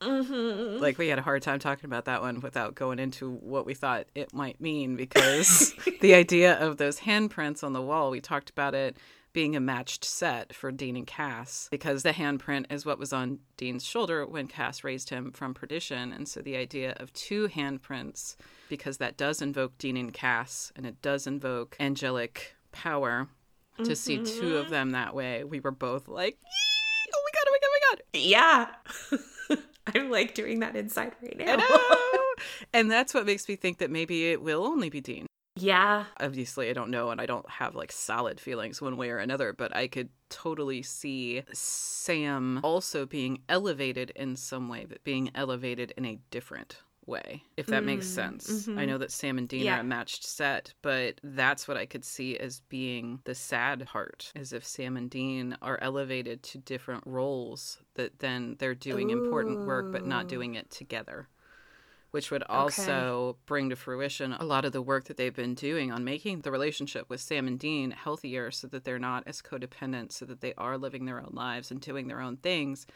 Mm-hmm. 0.00 0.82
Like 0.82 0.98
we 0.98 1.08
had 1.08 1.18
a 1.18 1.22
hard 1.22 1.42
time 1.42 1.58
talking 1.58 1.84
about 1.84 2.06
that 2.06 2.22
one 2.22 2.40
without 2.40 2.74
going 2.74 2.98
into 2.98 3.30
what 3.30 3.66
we 3.66 3.74
thought 3.74 4.06
it 4.14 4.32
might 4.32 4.60
mean 4.60 4.96
because 4.96 5.74
the 6.00 6.14
idea 6.14 6.54
of 6.58 6.78
those 6.78 7.00
handprints 7.00 7.62
on 7.62 7.72
the 7.72 7.82
wall, 7.82 8.10
we 8.10 8.20
talked 8.20 8.50
about 8.50 8.74
it 8.74 8.96
being 9.32 9.54
a 9.54 9.60
matched 9.60 10.04
set 10.04 10.52
for 10.54 10.72
Dean 10.72 10.96
and 10.96 11.06
Cass 11.06 11.68
because 11.70 12.02
the 12.02 12.12
handprint 12.12 12.72
is 12.72 12.84
what 12.84 12.98
was 12.98 13.12
on 13.12 13.38
Dean's 13.56 13.84
shoulder 13.84 14.26
when 14.26 14.48
Cass 14.48 14.82
raised 14.82 15.10
him 15.10 15.30
from 15.32 15.54
perdition. 15.54 16.12
And 16.12 16.26
so 16.26 16.40
the 16.40 16.56
idea 16.56 16.94
of 16.96 17.12
two 17.12 17.48
handprints, 17.48 18.36
because 18.68 18.96
that 18.98 19.16
does 19.16 19.40
invoke 19.40 19.78
Dean 19.78 19.96
and 19.96 20.12
Cass 20.12 20.72
and 20.74 20.84
it 20.84 21.00
does 21.00 21.26
invoke 21.26 21.76
angelic 21.78 22.56
power, 22.72 23.28
to 23.84 23.96
see 23.96 24.22
two 24.22 24.58
of 24.58 24.68
them 24.68 24.90
that 24.90 25.14
way, 25.14 25.42
we 25.42 25.58
were 25.58 25.70
both 25.70 26.06
like, 26.06 26.36
"Yee! 26.42 27.10
oh 27.14 27.22
my 27.24 27.30
God, 27.32 27.44
oh 27.48 27.52
my 27.52 27.58
God, 27.58 27.68
oh 27.68 27.72
my 27.72 27.96
God. 27.96 28.02
Yeah. 28.12 29.18
I'm 29.94 30.10
like 30.10 30.34
doing 30.34 30.60
that 30.60 30.76
inside 30.76 31.12
right 31.22 31.38
now. 31.38 31.58
and 32.72 32.90
that's 32.90 33.14
what 33.14 33.26
makes 33.26 33.48
me 33.48 33.56
think 33.56 33.78
that 33.78 33.90
maybe 33.90 34.30
it 34.30 34.42
will 34.42 34.64
only 34.64 34.90
be 34.90 35.00
Dean. 35.00 35.26
yeah. 35.56 36.04
Obviously, 36.20 36.70
I 36.70 36.72
don't 36.72 36.90
know, 36.90 37.10
and 37.10 37.20
I 37.20 37.26
don't 37.26 37.48
have 37.48 37.74
like 37.74 37.92
solid 37.92 38.40
feelings 38.40 38.80
one 38.80 38.96
way 38.96 39.10
or 39.10 39.18
another, 39.18 39.52
but 39.52 39.74
I 39.74 39.88
could 39.88 40.10
totally 40.28 40.82
see 40.82 41.42
Sam 41.52 42.60
also 42.62 43.06
being 43.06 43.42
elevated 43.48 44.12
in 44.14 44.36
some 44.36 44.68
way, 44.68 44.86
but 44.88 45.02
being 45.04 45.30
elevated 45.34 45.92
in 45.96 46.04
a 46.04 46.18
different 46.30 46.78
way, 47.06 47.42
if 47.56 47.66
that 47.66 47.84
makes 47.84 48.06
mm, 48.06 48.14
sense. 48.14 48.50
Mm-hmm. 48.50 48.78
I 48.78 48.84
know 48.84 48.98
that 48.98 49.10
Sam 49.10 49.38
and 49.38 49.48
Dean 49.48 49.62
Yeah. 49.64 49.78
are 49.78 49.80
a 49.80 49.84
matched 49.84 50.24
set, 50.24 50.74
but 50.82 51.20
that's 51.22 51.66
what 51.66 51.76
I 51.76 51.86
could 51.86 52.04
see 52.04 52.36
as 52.38 52.60
being 52.68 53.20
the 53.24 53.34
sad 53.34 53.86
part, 53.86 54.32
as 54.36 54.52
if 54.52 54.64
Sam 54.64 54.96
and 54.96 55.10
Dean 55.10 55.56
are 55.62 55.78
elevated 55.80 56.42
to 56.44 56.58
different 56.58 57.04
roles 57.06 57.78
that 57.94 58.20
then 58.20 58.56
they're 58.58 58.74
doing 58.74 59.10
important 59.10 59.66
work 59.66 59.90
but 59.90 60.06
not 60.06 60.28
doing 60.28 60.54
it 60.54 60.70
together 60.70 61.28
which 62.10 62.30
would 62.30 62.42
also 62.48 63.36
bring 63.46 63.70
to 63.70 63.76
fruition 63.76 64.32
a 64.32 64.44
lot 64.44 64.64
of 64.64 64.72
the 64.72 64.82
work 64.82 65.04
that 65.04 65.16
they've 65.16 65.34
been 65.34 65.54
doing 65.54 65.92
on 65.92 66.04
making 66.04 66.40
the 66.40 66.50
relationship 66.50 67.08
with 67.08 67.20
Sam 67.20 67.46
and 67.46 67.58
Dean 67.58 67.92
healthier 67.92 68.50
so 68.50 68.66
that 68.68 68.84
they're 68.84 68.98
not 68.98 69.22
as 69.26 69.40
codependent, 69.40 70.12
so 70.12 70.24
that 70.24 70.40
they 70.40 70.54
are 70.54 70.76
living 70.76 71.04
their 71.04 71.20
own 71.20 71.30
lives 71.32 71.70
and 71.70 71.80
doing 71.80 72.08
their 72.08 72.20
own 72.20 72.36
things. 72.36 72.86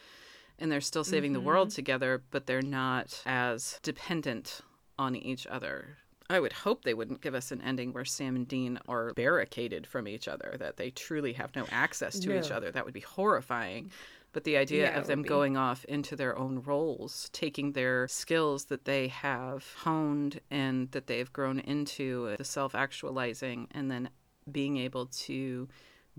And 0.58 0.70
they're 0.70 0.80
still 0.80 1.04
saving 1.04 1.32
the 1.32 1.40
world 1.40 1.70
together, 1.70 2.22
but 2.30 2.46
they're 2.46 2.62
not 2.62 3.22
as 3.26 3.80
dependent 3.82 4.60
on 4.98 5.16
each 5.16 5.46
other. 5.46 5.98
I 6.30 6.40
would 6.40 6.52
hope 6.52 6.84
they 6.84 6.94
wouldn't 6.94 7.20
give 7.20 7.34
us 7.34 7.52
an 7.52 7.60
ending 7.60 7.92
where 7.92 8.04
Sam 8.04 8.34
and 8.34 8.48
Dean 8.48 8.78
are 8.88 9.12
barricaded 9.12 9.86
from 9.86 10.08
each 10.08 10.26
other, 10.26 10.56
that 10.58 10.76
they 10.76 10.90
truly 10.90 11.34
have 11.34 11.54
no 11.54 11.66
access 11.70 12.18
to 12.20 12.38
each 12.38 12.50
other. 12.50 12.70
That 12.70 12.84
would 12.84 12.94
be 12.94 13.00
horrifying. 13.00 13.90
But 14.32 14.44
the 14.44 14.56
idea 14.56 14.90
Yeah, 14.90 14.98
of 14.98 15.06
them 15.06 15.22
going 15.22 15.56
off 15.56 15.84
into 15.84 16.16
their 16.16 16.36
own 16.36 16.62
roles, 16.64 17.28
taking 17.32 17.72
their 17.72 18.08
skills 18.08 18.64
that 18.64 18.84
they 18.84 19.08
have 19.08 19.64
honed 19.78 20.40
and 20.50 20.90
that 20.92 21.06
they've 21.06 21.32
grown 21.32 21.60
into, 21.60 22.34
the 22.36 22.44
self 22.44 22.74
actualizing, 22.74 23.68
and 23.70 23.90
then 23.90 24.08
being 24.50 24.76
able 24.76 25.06
to 25.06 25.68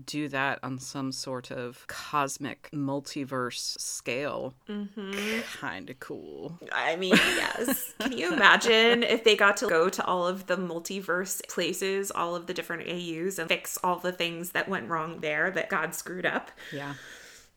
do 0.04 0.28
that 0.28 0.58
on 0.62 0.78
some 0.78 1.10
sort 1.12 1.50
of 1.50 1.86
cosmic 1.86 2.68
multiverse 2.72 3.78
scale. 3.80 4.54
Mm-hmm. 4.68 5.40
Kind 5.58 5.90
of 5.90 5.98
cool. 6.00 6.58
I 6.72 6.96
mean, 6.96 7.14
yes. 7.14 7.94
Can 8.00 8.16
you 8.16 8.32
imagine 8.32 9.02
if 9.02 9.24
they 9.24 9.36
got 9.36 9.56
to 9.58 9.68
go 9.68 9.88
to 9.88 10.04
all 10.04 10.26
of 10.26 10.46
the 10.46 10.56
multiverse 10.56 11.46
places, 11.48 12.10
all 12.10 12.34
of 12.34 12.46
the 12.46 12.54
different 12.54 12.88
AUs, 12.88 13.38
and 13.38 13.48
fix 13.48 13.78
all 13.82 13.96
the 13.96 14.12
things 14.12 14.50
that 14.50 14.68
went 14.68 14.88
wrong 14.88 15.20
there 15.20 15.50
that 15.50 15.68
God 15.68 15.94
screwed 15.94 16.26
up? 16.26 16.50
Yeah. 16.72 16.94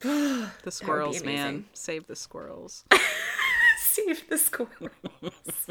The 0.64 0.72
squirrels, 0.72 1.24
man. 1.26 1.66
Save 1.74 2.08
the 2.08 2.16
squirrels. 2.16 2.86
Save 3.80 4.30
the 4.30 4.38
squirrels. 4.38 5.68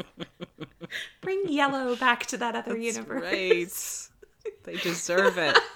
Bring 1.21 1.45
yellow 1.47 1.95
back 1.95 2.27
to 2.27 2.37
that 2.37 2.55
other 2.55 2.73
That's 2.73 2.97
universe. 2.97 3.23
right. 3.23 4.53
They 4.65 4.75
deserve 4.75 5.37
it. 5.39 5.57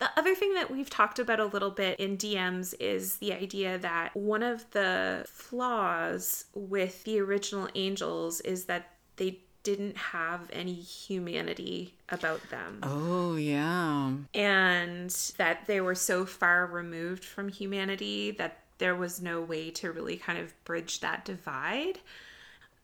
The 0.00 0.10
other 0.16 0.34
thing 0.34 0.54
that 0.54 0.70
we've 0.70 0.88
talked 0.88 1.18
about 1.18 1.40
a 1.40 1.44
little 1.44 1.70
bit 1.70 2.00
in 2.00 2.16
DMs 2.16 2.74
is 2.80 3.16
the 3.16 3.34
idea 3.34 3.76
that 3.78 4.16
one 4.16 4.42
of 4.42 4.64
the 4.70 5.26
flaws 5.28 6.46
with 6.54 7.04
the 7.04 7.20
original 7.20 7.68
angels 7.74 8.40
is 8.40 8.64
that 8.64 8.92
they 9.16 9.40
didn't 9.62 9.98
have 9.98 10.48
any 10.54 10.72
humanity 10.72 11.94
about 12.08 12.40
them. 12.48 12.78
Oh, 12.82 13.36
yeah. 13.36 14.12
and 14.32 15.10
that 15.36 15.66
they 15.66 15.82
were 15.82 15.94
so 15.94 16.24
far 16.24 16.66
removed 16.66 17.22
from 17.22 17.50
humanity 17.50 18.30
that 18.32 18.56
there 18.78 18.96
was 18.96 19.20
no 19.20 19.42
way 19.42 19.70
to 19.70 19.92
really 19.92 20.16
kind 20.16 20.38
of 20.38 20.64
bridge 20.64 21.00
that 21.00 21.26
divide. 21.26 21.98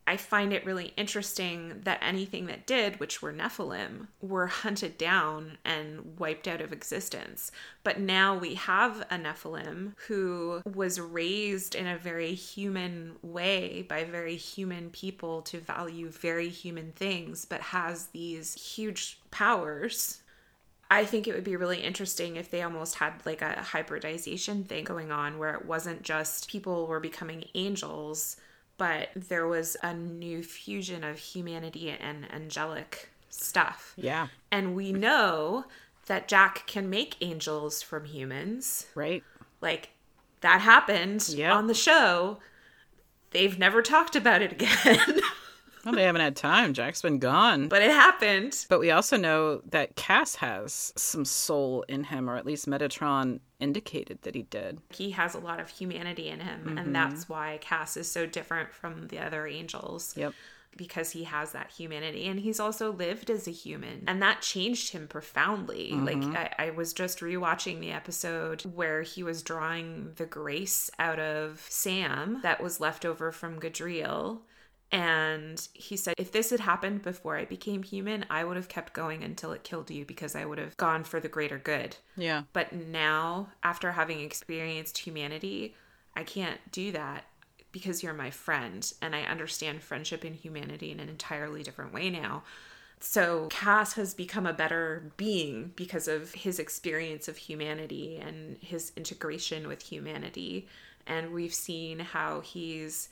I 0.07 0.17
find 0.17 0.53
it 0.53 0.65
really 0.65 0.93
interesting 0.97 1.81
that 1.83 1.99
anything 2.01 2.47
that 2.47 2.67
did, 2.67 3.01
which 3.01 3.21
were 3.21 3.33
Nephilim, 3.33 4.07
were 4.21 4.47
hunted 4.47 4.97
down 4.97 5.59
and 5.65 6.19
wiped 6.19 6.47
out 6.47 6.61
of 6.61 6.73
existence. 6.73 7.51
But 7.83 7.99
now 7.99 8.37
we 8.37 8.55
have 8.55 9.01
a 9.11 9.17
Nephilim 9.17 9.95
who 10.07 10.63
was 10.65 11.01
raised 11.01 11.75
in 11.75 11.87
a 11.87 11.99
very 11.99 12.35
human 12.35 13.17
way 13.23 13.83
by 13.89 14.05
very 14.05 14.37
human 14.37 14.91
people 14.91 15.43
to 15.43 15.59
value 15.59 16.09
very 16.09 16.49
human 16.49 16.93
things, 16.93 17.45
but 17.45 17.61
has 17.61 18.07
these 18.09 18.55
huge 18.55 19.19
powers 19.31 20.23
I 20.89 21.05
think 21.05 21.27
it 21.27 21.35
would 21.35 21.45
be 21.45 21.57
really 21.57 21.81
interesting 21.81 22.37
if 22.37 22.51
they 22.51 22.63
almost 22.63 22.97
had 22.97 23.15
like 23.27 23.43
a 23.43 23.61
hybridization 23.61 24.65
thing 24.65 24.85
going 24.85 25.11
on 25.11 25.39
where 25.39 25.55
it 25.55 25.65
wasn't 25.65 26.03
just 26.03 26.49
people 26.49 26.87
were 26.87 27.01
becoming 27.01 27.49
angels, 27.55 28.37
but 28.79 29.09
there 29.15 29.47
was 29.47 29.77
a 29.83 29.95
new 29.95 30.43
fusion 30.43 31.05
of 31.05 31.19
humanity 31.19 31.91
and 31.91 32.31
angelic 32.33 33.11
stuff. 33.31 33.95
Yeah. 33.97 34.29
And 34.51 34.75
we 34.75 34.93
know 34.93 35.65
that 36.07 36.29
Jack 36.29 36.67
can 36.67 36.89
make 36.91 37.17
angels 37.21 37.83
from 37.83 38.05
humans. 38.05 38.87
Right. 38.95 39.23
Like 39.61 39.91
that 40.41 40.61
happened 40.61 41.29
Yep. 41.29 41.53
on 41.53 41.67
the 41.67 41.75
show. 41.75 42.39
They've 43.31 43.59
never 43.59 43.83
talked 43.83 44.15
about 44.17 44.41
it 44.43 44.53
again, 44.53 45.21
Well, 45.87 45.95
they 45.95 46.05
haven't 46.05 46.21
had 46.21 46.37
time. 46.37 46.75
Jack's 46.75 47.01
been 47.01 47.19
gone. 47.19 47.69
but 47.69 47.81
it 47.81 47.91
happened. 47.91 48.67
But 48.69 48.81
we 48.81 48.91
also 48.91 49.17
know 49.17 49.63
that 49.71 49.97
Cass 49.97 50.35
has 50.37 50.93
some 50.97 51.25
soul 51.25 51.85
in 51.89 52.05
him, 52.05 52.29
or 52.29 52.37
at 52.37 52.45
least 52.45 52.69
Metatron 52.69 53.41
indicated 53.59 54.19
that 54.23 54.35
he 54.35 54.43
did. 54.43 54.79
he 54.91 55.13
has 55.13 55.35
a 55.35 55.39
lot 55.39 55.61
of 55.61 55.71
humanity 55.71 56.29
in 56.29 56.41
him 56.41 56.69
and 56.69 56.79
mm-hmm. 56.79 56.93
that's 56.93 57.27
why 57.27 57.59
cass 57.63 57.97
is 57.97 58.11
so 58.11 58.27
different 58.27 58.71
from 58.71 59.09
the 59.09 59.19
other 59.19 59.47
angels 59.47 60.13
Yep. 60.15 60.35
because 60.77 61.13
he 61.13 61.25
has 61.25 61.53
that 61.53 61.71
humanity 61.71 62.27
and 62.27 62.39
he's 62.41 62.61
also 62.61 62.93
lived 62.93 63.31
as 63.31 63.49
a 63.49 63.51
human 63.51 64.05
and 64.07 64.21
that 64.21 64.43
changed 64.43 64.91
him 64.93 65.09
profoundly 65.09 65.93
like 65.93 66.19
mm-hmm. 66.19 66.37
I, 66.37 66.67
I 66.67 66.71
was 66.71 66.93
just 66.93 67.21
rewatching 67.21 67.81
the 67.81 67.93
episode 67.93 68.61
where 68.75 69.01
he 69.01 69.23
was 69.23 69.43
drawing 69.43 70.13
the 70.17 70.27
grace 70.27 70.91
out 70.99 71.19
of 71.19 71.65
sam 71.71 72.41
that 72.43 72.63
was 72.63 72.79
left 72.79 73.07
over 73.07 73.33
from 73.33 73.59
gadreel 73.59 74.41
and 74.93 75.67
he 75.73 75.97
said, 75.97 76.15
if 76.17 76.31
this 76.31 76.51
had 76.51 76.61
happened 76.61 77.03
before 77.03 77.37
I 77.37 77.45
became 77.45 77.83
human, 77.83 78.25
I 78.31 78.45
would 78.45 78.57
have 78.57 78.69
kept 78.69 78.93
going 78.93 79.25
until 79.25 79.53
it 79.53 79.65
killed 79.65 79.91
you 79.91 80.05
because 80.05 80.37
I 80.37 80.45
would 80.45 80.59
have 80.59 80.77
gone 80.77 81.03
for 81.03 81.19
the 81.19 81.29
greater 81.29 81.59
good. 81.59 81.97
Yeah. 82.17 82.43
But 82.53 82.73
now, 82.73 83.49
after 83.63 83.93
having 83.93 84.21
experienced 84.21 84.99
humanity, 84.99 85.75
I 86.15 86.23
can't 86.23 86.61
do 86.71 86.93
that 86.93 87.25
because 87.73 88.03
you're 88.03 88.15
my 88.15 88.31
friend 88.31 88.91
and 89.03 89.15
I 89.15 89.23
understand 89.23 89.83
friendship 89.83 90.25
and 90.25 90.35
humanity 90.35 90.93
in 90.93 91.01
an 91.01 91.09
entirely 91.09 91.63
different 91.63 91.93
way 91.93 92.09
now. 92.09 92.45
So 93.01 93.49
Cass 93.51 93.95
has 93.95 94.15
become 94.15 94.47
a 94.47 94.55
better 94.55 95.13
being 95.17 95.73
because 95.77 96.09
of 96.09 96.33
his 96.33 96.59
experience 96.59 97.29
of 97.29 97.37
humanity 97.37 98.17
and 98.17 98.57
his 98.61 98.93
integration 98.97 99.69
with 99.69 99.83
humanity. 99.83 100.69
And 101.07 101.33
we've 101.33 101.53
seen 101.53 101.99
how 101.99 102.41
he's 102.41 103.11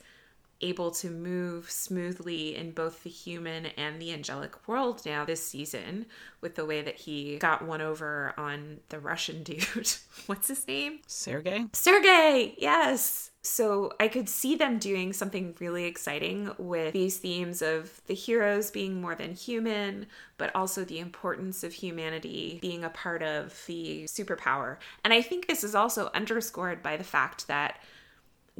able 0.61 0.89
to 0.89 1.09
move 1.09 1.69
smoothly 1.69 2.55
in 2.55 2.71
both 2.71 3.03
the 3.03 3.09
human 3.09 3.67
and 3.77 4.01
the 4.01 4.13
angelic 4.13 4.67
world 4.67 5.01
now 5.05 5.25
this 5.25 5.45
season 5.45 6.05
with 6.41 6.55
the 6.55 6.65
way 6.65 6.81
that 6.81 6.95
he 6.95 7.37
got 7.37 7.65
one 7.65 7.81
over 7.81 8.33
on 8.37 8.79
the 8.89 8.99
Russian 8.99 9.43
dude. 9.43 9.93
What's 10.27 10.47
his 10.47 10.67
name? 10.67 10.99
Sergey? 11.07 11.67
Sergey, 11.73 12.55
yes. 12.57 13.31
So 13.41 13.93
I 13.99 14.07
could 14.07 14.27
see 14.27 14.55
them 14.55 14.79
doing 14.79 15.13
something 15.13 15.55
really 15.59 15.85
exciting 15.85 16.51
with 16.57 16.93
these 16.93 17.17
themes 17.17 17.61
of 17.61 18.01
the 18.07 18.15
heroes 18.15 18.71
being 18.71 18.99
more 18.99 19.13
than 19.13 19.35
human, 19.35 20.07
but 20.39 20.55
also 20.55 20.83
the 20.83 20.97
importance 20.97 21.63
of 21.63 21.71
humanity 21.71 22.57
being 22.59 22.83
a 22.83 22.89
part 22.89 23.21
of 23.21 23.63
the 23.67 24.05
superpower. 24.05 24.77
And 25.03 25.13
I 25.13 25.21
think 25.21 25.47
this 25.47 25.63
is 25.63 25.75
also 25.75 26.09
underscored 26.15 26.81
by 26.81 26.97
the 26.97 27.03
fact 27.03 27.47
that 27.47 27.79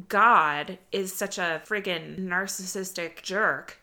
God 0.09 0.77
is 0.91 1.13
such 1.13 1.37
a 1.37 1.61
friggin' 1.65 2.19
narcissistic 2.19 3.21
jerk. 3.21 3.79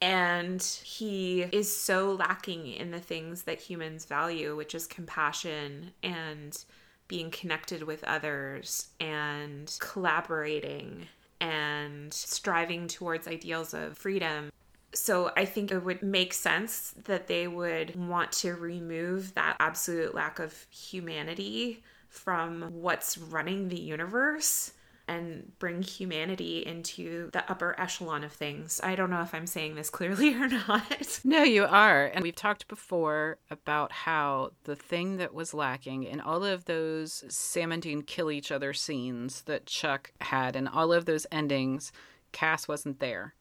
And 0.00 0.62
he 0.62 1.42
is 1.42 1.74
so 1.76 2.12
lacking 2.12 2.66
in 2.66 2.90
the 2.90 3.00
things 3.00 3.42
that 3.42 3.60
humans 3.60 4.06
value, 4.06 4.56
which 4.56 4.74
is 4.74 4.86
compassion 4.86 5.92
and 6.02 6.64
being 7.08 7.30
connected 7.30 7.82
with 7.82 8.02
others 8.04 8.88
and 8.98 9.76
collaborating 9.80 11.06
and 11.40 12.14
striving 12.14 12.88
towards 12.88 13.28
ideals 13.28 13.74
of 13.74 13.98
freedom. 13.98 14.50
So 14.94 15.30
I 15.36 15.44
think 15.44 15.70
it 15.70 15.84
would 15.84 16.02
make 16.02 16.32
sense 16.32 16.94
that 17.04 17.26
they 17.26 17.46
would 17.48 17.94
want 17.96 18.32
to 18.32 18.54
remove 18.54 19.34
that 19.34 19.56
absolute 19.60 20.14
lack 20.14 20.38
of 20.38 20.66
humanity 20.70 21.82
from 22.08 22.70
what's 22.72 23.18
running 23.18 23.68
the 23.68 23.78
universe 23.78 24.72
and 25.06 25.52
bring 25.58 25.82
humanity 25.82 26.64
into 26.64 27.30
the 27.32 27.48
upper 27.50 27.78
echelon 27.78 28.24
of 28.24 28.32
things. 28.32 28.80
I 28.82 28.94
don't 28.94 29.10
know 29.10 29.20
if 29.20 29.34
I'm 29.34 29.46
saying 29.46 29.74
this 29.74 29.90
clearly 29.90 30.34
or 30.40 30.48
not. 30.48 31.20
No, 31.24 31.42
you 31.42 31.64
are. 31.64 32.06
And 32.06 32.22
we've 32.22 32.34
talked 32.34 32.68
before 32.68 33.38
about 33.50 33.92
how 33.92 34.52
the 34.64 34.76
thing 34.76 35.18
that 35.18 35.34
was 35.34 35.54
lacking 35.54 36.04
in 36.04 36.20
all 36.20 36.44
of 36.44 36.64
those 36.64 37.24
Sam 37.28 37.72
and 37.72 37.82
Dean 37.82 38.02
kill 38.02 38.30
each 38.30 38.50
other 38.50 38.72
scenes 38.72 39.42
that 39.42 39.66
Chuck 39.66 40.12
had 40.20 40.56
and 40.56 40.68
all 40.68 40.92
of 40.92 41.04
those 41.04 41.26
endings, 41.30 41.92
Cass 42.32 42.66
wasn't 42.66 43.00
there. 43.00 43.34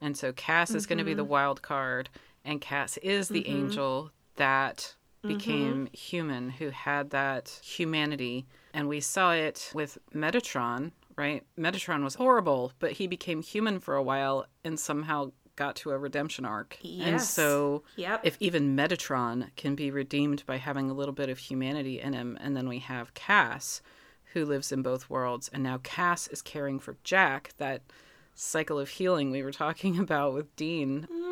And 0.00 0.16
so 0.16 0.32
Cass 0.32 0.68
mm-hmm. 0.68 0.76
is 0.76 0.86
going 0.86 0.98
to 0.98 1.04
be 1.04 1.14
the 1.14 1.24
wild 1.24 1.62
card, 1.62 2.08
and 2.44 2.60
Cass 2.60 2.96
is 2.98 3.28
the 3.28 3.42
mm-hmm. 3.42 3.64
angel 3.64 4.10
that 4.36 4.94
became 5.22 5.86
mm-hmm. 5.86 5.94
human, 5.94 6.50
who 6.50 6.70
had 6.70 7.10
that 7.10 7.60
humanity. 7.64 8.46
And 8.72 8.88
we 8.88 9.00
saw 9.00 9.32
it 9.32 9.72
with 9.74 9.98
Metatron 10.14 10.92
right? 11.18 11.44
Metatron 11.58 12.04
was 12.04 12.14
horrible, 12.14 12.72
but 12.78 12.92
he 12.92 13.06
became 13.06 13.42
human 13.42 13.80
for 13.80 13.96
a 13.96 14.02
while 14.02 14.46
and 14.64 14.78
somehow 14.78 15.32
got 15.56 15.74
to 15.74 15.90
a 15.90 15.98
redemption 15.98 16.44
arc. 16.44 16.78
Yes. 16.80 17.08
And 17.08 17.20
so 17.20 17.82
yep. 17.96 18.20
if 18.22 18.36
even 18.38 18.76
Metatron 18.76 19.54
can 19.56 19.74
be 19.74 19.90
redeemed 19.90 20.46
by 20.46 20.56
having 20.56 20.88
a 20.88 20.94
little 20.94 21.12
bit 21.12 21.28
of 21.28 21.38
humanity 21.38 22.00
in 22.00 22.12
him, 22.12 22.38
and 22.40 22.56
then 22.56 22.68
we 22.68 22.78
have 22.78 23.12
Cass 23.14 23.82
who 24.34 24.44
lives 24.44 24.70
in 24.70 24.82
both 24.82 25.10
worlds, 25.10 25.50
and 25.52 25.62
now 25.62 25.78
Cass 25.82 26.28
is 26.28 26.42
caring 26.42 26.78
for 26.78 26.96
Jack, 27.02 27.54
that 27.58 27.82
cycle 28.34 28.78
of 28.78 28.88
healing 28.88 29.30
we 29.30 29.42
were 29.42 29.50
talking 29.50 29.98
about 30.00 30.32
with 30.32 30.54
Dean. 30.54 31.08
Mm 31.10 31.27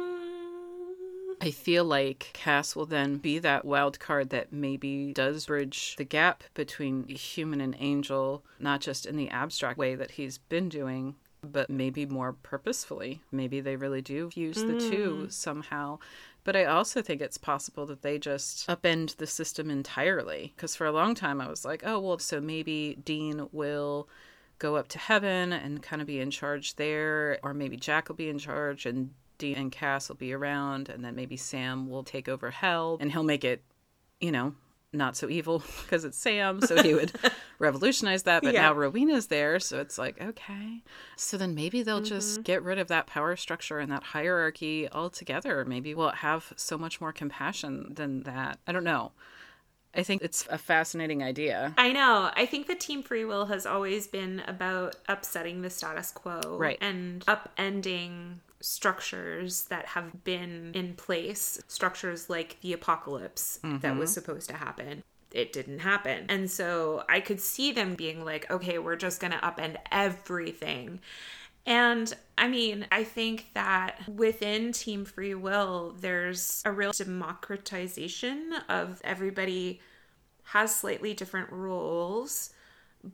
I 1.40 1.50
feel 1.50 1.84
like 1.84 2.30
Cass 2.32 2.74
will 2.74 2.86
then 2.86 3.18
be 3.18 3.38
that 3.40 3.64
wild 3.64 4.00
card 4.00 4.30
that 4.30 4.52
maybe 4.52 5.12
does 5.12 5.46
bridge 5.46 5.94
the 5.96 6.04
gap 6.04 6.44
between 6.54 7.06
human 7.08 7.60
and 7.60 7.76
angel, 7.78 8.42
not 8.58 8.80
just 8.80 9.06
in 9.06 9.16
the 9.16 9.28
abstract 9.28 9.78
way 9.78 9.94
that 9.94 10.12
he's 10.12 10.38
been 10.38 10.68
doing, 10.68 11.14
but 11.42 11.68
maybe 11.68 12.06
more 12.06 12.32
purposefully. 12.32 13.20
Maybe 13.30 13.60
they 13.60 13.76
really 13.76 14.02
do 14.02 14.30
use 14.34 14.58
mm. 14.58 14.66
the 14.66 14.90
two 14.90 15.24
mm. 15.26 15.32
somehow. 15.32 15.98
But 16.42 16.56
I 16.56 16.64
also 16.64 17.02
think 17.02 17.20
it's 17.20 17.38
possible 17.38 17.86
that 17.86 18.02
they 18.02 18.18
just 18.18 18.66
upend 18.68 19.16
the 19.16 19.26
system 19.26 19.68
entirely. 19.68 20.52
Because 20.56 20.76
for 20.76 20.86
a 20.86 20.92
long 20.92 21.14
time 21.14 21.40
I 21.40 21.48
was 21.48 21.64
like, 21.64 21.82
oh, 21.84 21.98
well, 22.00 22.18
so 22.18 22.40
maybe 22.40 22.98
Dean 23.04 23.48
will 23.52 24.08
go 24.58 24.76
up 24.76 24.88
to 24.88 24.98
heaven 24.98 25.52
and 25.52 25.82
kind 25.82 26.00
of 26.00 26.06
be 26.06 26.20
in 26.20 26.30
charge 26.30 26.76
there, 26.76 27.38
or 27.42 27.52
maybe 27.52 27.76
Jack 27.76 28.08
will 28.08 28.16
be 28.16 28.30
in 28.30 28.38
charge 28.38 28.86
and 28.86 29.10
Dean 29.38 29.56
and 29.56 29.72
Cass 29.72 30.08
will 30.08 30.16
be 30.16 30.32
around, 30.32 30.88
and 30.88 31.04
then 31.04 31.14
maybe 31.14 31.36
Sam 31.36 31.88
will 31.88 32.04
take 32.04 32.28
over 32.28 32.50
Hell, 32.50 32.98
and 33.00 33.12
he'll 33.12 33.22
make 33.22 33.44
it, 33.44 33.62
you 34.20 34.32
know, 34.32 34.54
not 34.92 35.16
so 35.16 35.28
evil 35.28 35.62
because 35.82 36.04
it's 36.04 36.18
Sam, 36.18 36.60
so 36.60 36.82
he 36.82 36.94
would 36.94 37.12
revolutionize 37.58 38.24
that. 38.24 38.42
But 38.42 38.54
yeah. 38.54 38.62
now 38.62 38.74
Rowena's 38.74 39.26
there, 39.26 39.60
so 39.60 39.80
it's 39.80 39.98
like, 39.98 40.20
okay. 40.20 40.82
So 41.16 41.36
then 41.36 41.54
maybe 41.54 41.82
they'll 41.82 41.96
mm-hmm. 41.96 42.06
just 42.06 42.42
get 42.42 42.62
rid 42.62 42.78
of 42.78 42.88
that 42.88 43.06
power 43.06 43.36
structure 43.36 43.78
and 43.78 43.90
that 43.92 44.02
hierarchy 44.02 44.88
altogether. 44.90 45.64
Maybe 45.64 45.94
we'll 45.94 46.10
have 46.10 46.52
so 46.56 46.78
much 46.78 47.00
more 47.00 47.12
compassion 47.12 47.92
than 47.94 48.22
that. 48.22 48.58
I 48.66 48.72
don't 48.72 48.84
know. 48.84 49.12
I 49.94 50.02
think 50.02 50.22
it's 50.22 50.46
a 50.50 50.58
fascinating 50.58 51.22
idea. 51.22 51.72
I 51.78 51.92
know. 51.92 52.30
I 52.34 52.44
think 52.44 52.66
the 52.66 52.74
Team 52.74 53.02
Free 53.02 53.24
Will 53.24 53.46
has 53.46 53.64
always 53.64 54.06
been 54.06 54.42
about 54.46 54.96
upsetting 55.08 55.62
the 55.62 55.70
status 55.70 56.10
quo 56.10 56.58
right. 56.58 56.76
and 56.82 57.24
upending 57.24 58.40
structures 58.60 59.64
that 59.64 59.86
have 59.86 60.24
been 60.24 60.72
in 60.74 60.94
place, 60.94 61.62
structures 61.68 62.30
like 62.30 62.60
the 62.60 62.72
apocalypse 62.72 63.60
mm-hmm. 63.62 63.78
that 63.78 63.96
was 63.96 64.12
supposed 64.12 64.48
to 64.48 64.56
happen. 64.56 65.02
It 65.32 65.52
didn't 65.52 65.80
happen. 65.80 66.26
And 66.28 66.50
so 66.50 67.04
I 67.08 67.20
could 67.20 67.40
see 67.40 67.72
them 67.72 67.94
being 67.94 68.24
like, 68.24 68.50
okay, 68.50 68.78
we're 68.78 68.96
just 68.96 69.20
going 69.20 69.32
to 69.32 69.38
upend 69.38 69.76
everything. 69.90 71.00
And 71.66 72.14
I 72.38 72.46
mean, 72.46 72.86
I 72.92 73.02
think 73.02 73.48
that 73.54 74.08
within 74.08 74.72
Team 74.72 75.04
Free 75.04 75.34
Will, 75.34 75.96
there's 76.00 76.62
a 76.64 76.70
real 76.70 76.92
democratization 76.92 78.54
of 78.68 79.00
everybody 79.02 79.80
has 80.44 80.74
slightly 80.74 81.12
different 81.12 81.50
roles, 81.50 82.50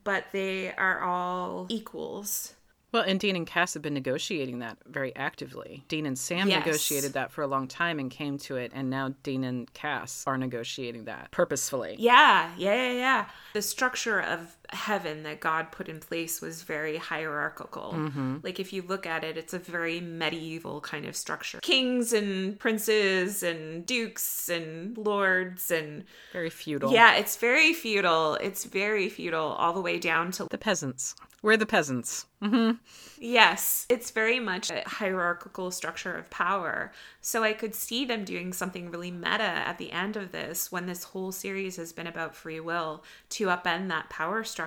but 0.05 0.27
they 0.33 0.73
are 0.75 1.01
all 1.01 1.67
equals 1.71 2.55
well, 2.93 3.03
and 3.03 3.19
Dean 3.19 3.37
and 3.37 3.47
Cass 3.47 3.75
have 3.75 3.83
been 3.83 3.95
negotiating 3.95 4.59
that 4.61 4.79
very 4.87 5.15
actively. 5.17 5.85
Dean 5.89 6.07
and 6.07 6.19
Sam 6.19 6.49
yes. 6.49 6.65
negotiated 6.65 7.15
that 7.15 7.33
for 7.33 7.43
a 7.43 7.47
long 7.47 7.67
time 7.67 7.99
and 7.99 8.11
came 8.11 8.39
to 8.39 8.57
it, 8.57 8.71
and 8.75 8.91
now 8.91 9.15
Dean 9.23 9.45
and 9.45 9.73
Cass 9.73 10.25
are 10.27 10.37
negotiating 10.37 11.05
that 11.05 11.31
purposefully. 11.31 11.97
Yeah, 11.99 12.51
yeah, 12.57 12.75
yeah, 12.75 12.93
yeah. 12.93 13.25
The 13.55 13.63
structure 13.63 14.21
of 14.21 14.57
heaven 14.73 15.23
that 15.23 15.41
God 15.41 15.71
put 15.71 15.89
in 15.89 16.01
place 16.01 16.41
was 16.41 16.63
very 16.63 16.97
hierarchical. 16.97 17.93
Mm-hmm. 17.95 18.39
Like, 18.43 18.59
if 18.59 18.73
you 18.73 18.83
look 18.83 19.07
at 19.07 19.25
it, 19.25 19.37
it's 19.37 19.55
a 19.55 19.59
very 19.59 20.01
medieval 20.01 20.81
kind 20.81 21.07
of 21.07 21.15
structure 21.17 21.61
kings 21.61 22.13
and 22.13 22.59
princes 22.59 23.43
and 23.43 23.87
dukes 23.87 24.49
and 24.49 24.97
lords 24.97 25.71
and. 25.71 26.05
Very 26.33 26.51
feudal. 26.51 26.93
Yeah, 26.93 27.15
it's 27.15 27.37
very 27.37 27.73
feudal. 27.73 28.37
It's 28.37 28.65
very 28.65 29.09
feudal, 29.09 29.53
all 29.53 29.73
the 29.73 29.81
way 29.81 29.99
down 29.99 30.31
to 30.33 30.47
the 30.51 30.59
peasants. 30.59 31.15
We're 31.43 31.57
the 31.57 31.67
peasants. 31.67 32.27
Mm-hmm. 32.41 32.77
Yes, 33.19 33.87
it's 33.89 34.13
very 34.13 34.39
much 34.39 34.71
a 34.71 34.83
hierarchical 34.87 35.73
structure 35.73 36.15
of 36.17 36.31
power. 36.31 36.93
So 37.21 37.43
I 37.43 37.53
could 37.53 37.75
see 37.75 38.05
them 38.05 38.25
doing 38.25 38.53
something 38.53 38.91
really 38.91 39.11
meta 39.11 39.43
at 39.43 39.79
the 39.79 39.91
end 39.91 40.17
of 40.17 40.31
this 40.31 40.71
when 40.71 40.87
this 40.87 41.03
whole 41.05 41.33
series 41.33 41.77
has 41.77 41.93
been 41.93 42.07
about 42.07 42.37
free 42.37 42.61
will 42.61 43.03
to 43.31 43.47
upend 43.47 43.89
that 43.89 44.09
power 44.09 44.45
structure 44.45 44.62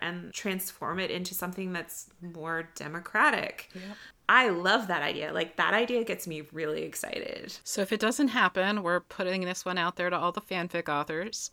and 0.00 0.32
transform 0.32 0.98
it 0.98 1.10
into 1.10 1.34
something 1.34 1.72
that's 1.72 2.08
more 2.20 2.68
democratic. 2.74 3.70
Yep. 3.74 3.96
I 4.28 4.48
love 4.50 4.88
that 4.88 5.02
idea. 5.02 5.32
Like 5.32 5.56
that 5.56 5.74
idea 5.74 6.04
gets 6.04 6.26
me 6.26 6.42
really 6.52 6.82
excited. 6.82 7.56
So 7.64 7.80
if 7.80 7.92
it 7.92 8.00
doesn't 8.00 8.28
happen, 8.28 8.82
we're 8.82 9.00
putting 9.00 9.42
this 9.42 9.64
one 9.64 9.78
out 9.78 9.96
there 9.96 10.10
to 10.10 10.18
all 10.18 10.32
the 10.32 10.42
fanfic 10.42 10.88
authors. 10.88 11.50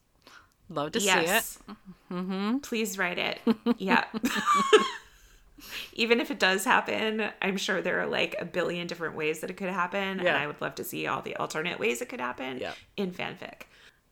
Love 0.70 0.92
to 0.94 1.00
yes. 1.00 1.60
see 1.68 1.72
it. 1.72 1.78
Mm-hmm. 2.12 2.58
Please 2.58 2.98
write 2.98 3.18
it. 3.18 3.40
yeah. 3.78 4.06
Even 5.94 6.20
if 6.20 6.32
it 6.32 6.40
does 6.40 6.66
happen, 6.66 7.30
I'm 7.42 7.56
sure 7.58 7.82
there 7.82 8.02
are 8.02 8.08
like 8.08 8.36
a 8.40 8.46
billion 8.46 8.88
different 8.88 9.16
ways 9.16 9.40
that 9.40 9.50
it 9.50 9.56
could 9.56 9.70
happen. 9.70 10.20
Yeah. 10.20 10.34
And 10.34 10.38
I 10.38 10.48
would 10.48 10.60
love 10.60 10.76
to 10.76 10.84
see 10.84 11.08
all 11.08 11.22
the 11.22 11.36
alternate 11.38 11.80
ways 11.80 12.02
it 12.02 12.10
could 12.10 12.20
happen 12.20 12.58
yeah. 12.58 12.74
in 12.98 13.12
fanfic. 13.12 13.64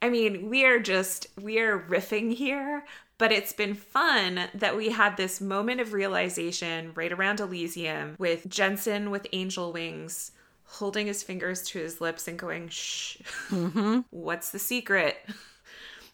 I 0.04 0.10
mean, 0.10 0.50
we 0.50 0.66
are 0.66 0.80
just, 0.80 1.28
we 1.42 1.60
are 1.60 1.80
riffing 1.80 2.34
here, 2.34 2.84
but 3.18 3.32
it's 3.32 3.54
been 3.54 3.74
fun 3.74 4.50
that 4.54 4.76
we 4.76 4.90
had 4.90 5.16
this 5.16 5.40
moment 5.40 5.80
of 5.80 5.94
realization 5.94 6.92
right 6.94 7.14
around 7.14 7.40
Elysium 7.40 8.18
with 8.20 8.50
Jensen 8.50 9.12
with 9.12 9.26
angel 9.32 9.72
wings 9.72 10.32
holding 10.66 11.08
his 11.08 11.24
fingers 11.24 11.62
to 11.62 11.80
his 11.80 12.02
lips 12.02 12.28
and 12.28 12.38
going, 12.38 12.68
shh, 12.68 13.16
mm-hmm. 13.48 14.02
what's 14.10 14.50
the 14.50 14.60
secret? 14.60 15.18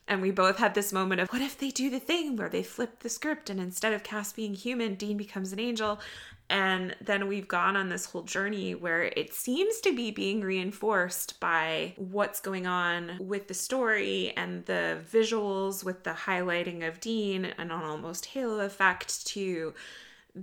And 0.07 0.23
we 0.23 0.31
both 0.31 0.57
had 0.57 0.73
this 0.73 0.91
moment 0.91 1.21
of 1.21 1.29
what 1.29 1.43
if 1.43 1.55
they 1.55 1.69
do 1.69 1.91
the 1.91 1.99
thing 1.99 2.35
where 2.35 2.49
they 2.49 2.63
flip 2.63 3.01
the 3.01 3.09
script 3.09 3.47
and 3.47 3.59
instead 3.59 3.93
of 3.93 4.01
Cass 4.01 4.33
being 4.33 4.55
human, 4.55 4.95
Dean 4.95 5.17
becomes 5.17 5.53
an 5.53 5.59
angel. 5.59 5.99
And 6.49 6.95
then 6.99 7.27
we've 7.27 7.47
gone 7.47 7.75
on 7.75 7.89
this 7.89 8.05
whole 8.05 8.23
journey 8.23 8.73
where 8.73 9.03
it 9.03 9.33
seems 9.33 9.79
to 9.81 9.95
be 9.95 10.09
being 10.09 10.41
reinforced 10.41 11.39
by 11.39 11.93
what's 11.97 12.39
going 12.39 12.65
on 12.65 13.17
with 13.19 13.47
the 13.47 13.53
story 13.53 14.33
and 14.35 14.65
the 14.65 14.97
visuals 15.11 15.83
with 15.83 16.03
the 16.03 16.11
highlighting 16.11 16.87
of 16.87 16.99
Dean 16.99 17.45
and 17.45 17.71
an 17.71 17.83
almost 17.83 18.25
halo 18.25 18.59
effect 18.59 19.27
to 19.27 19.73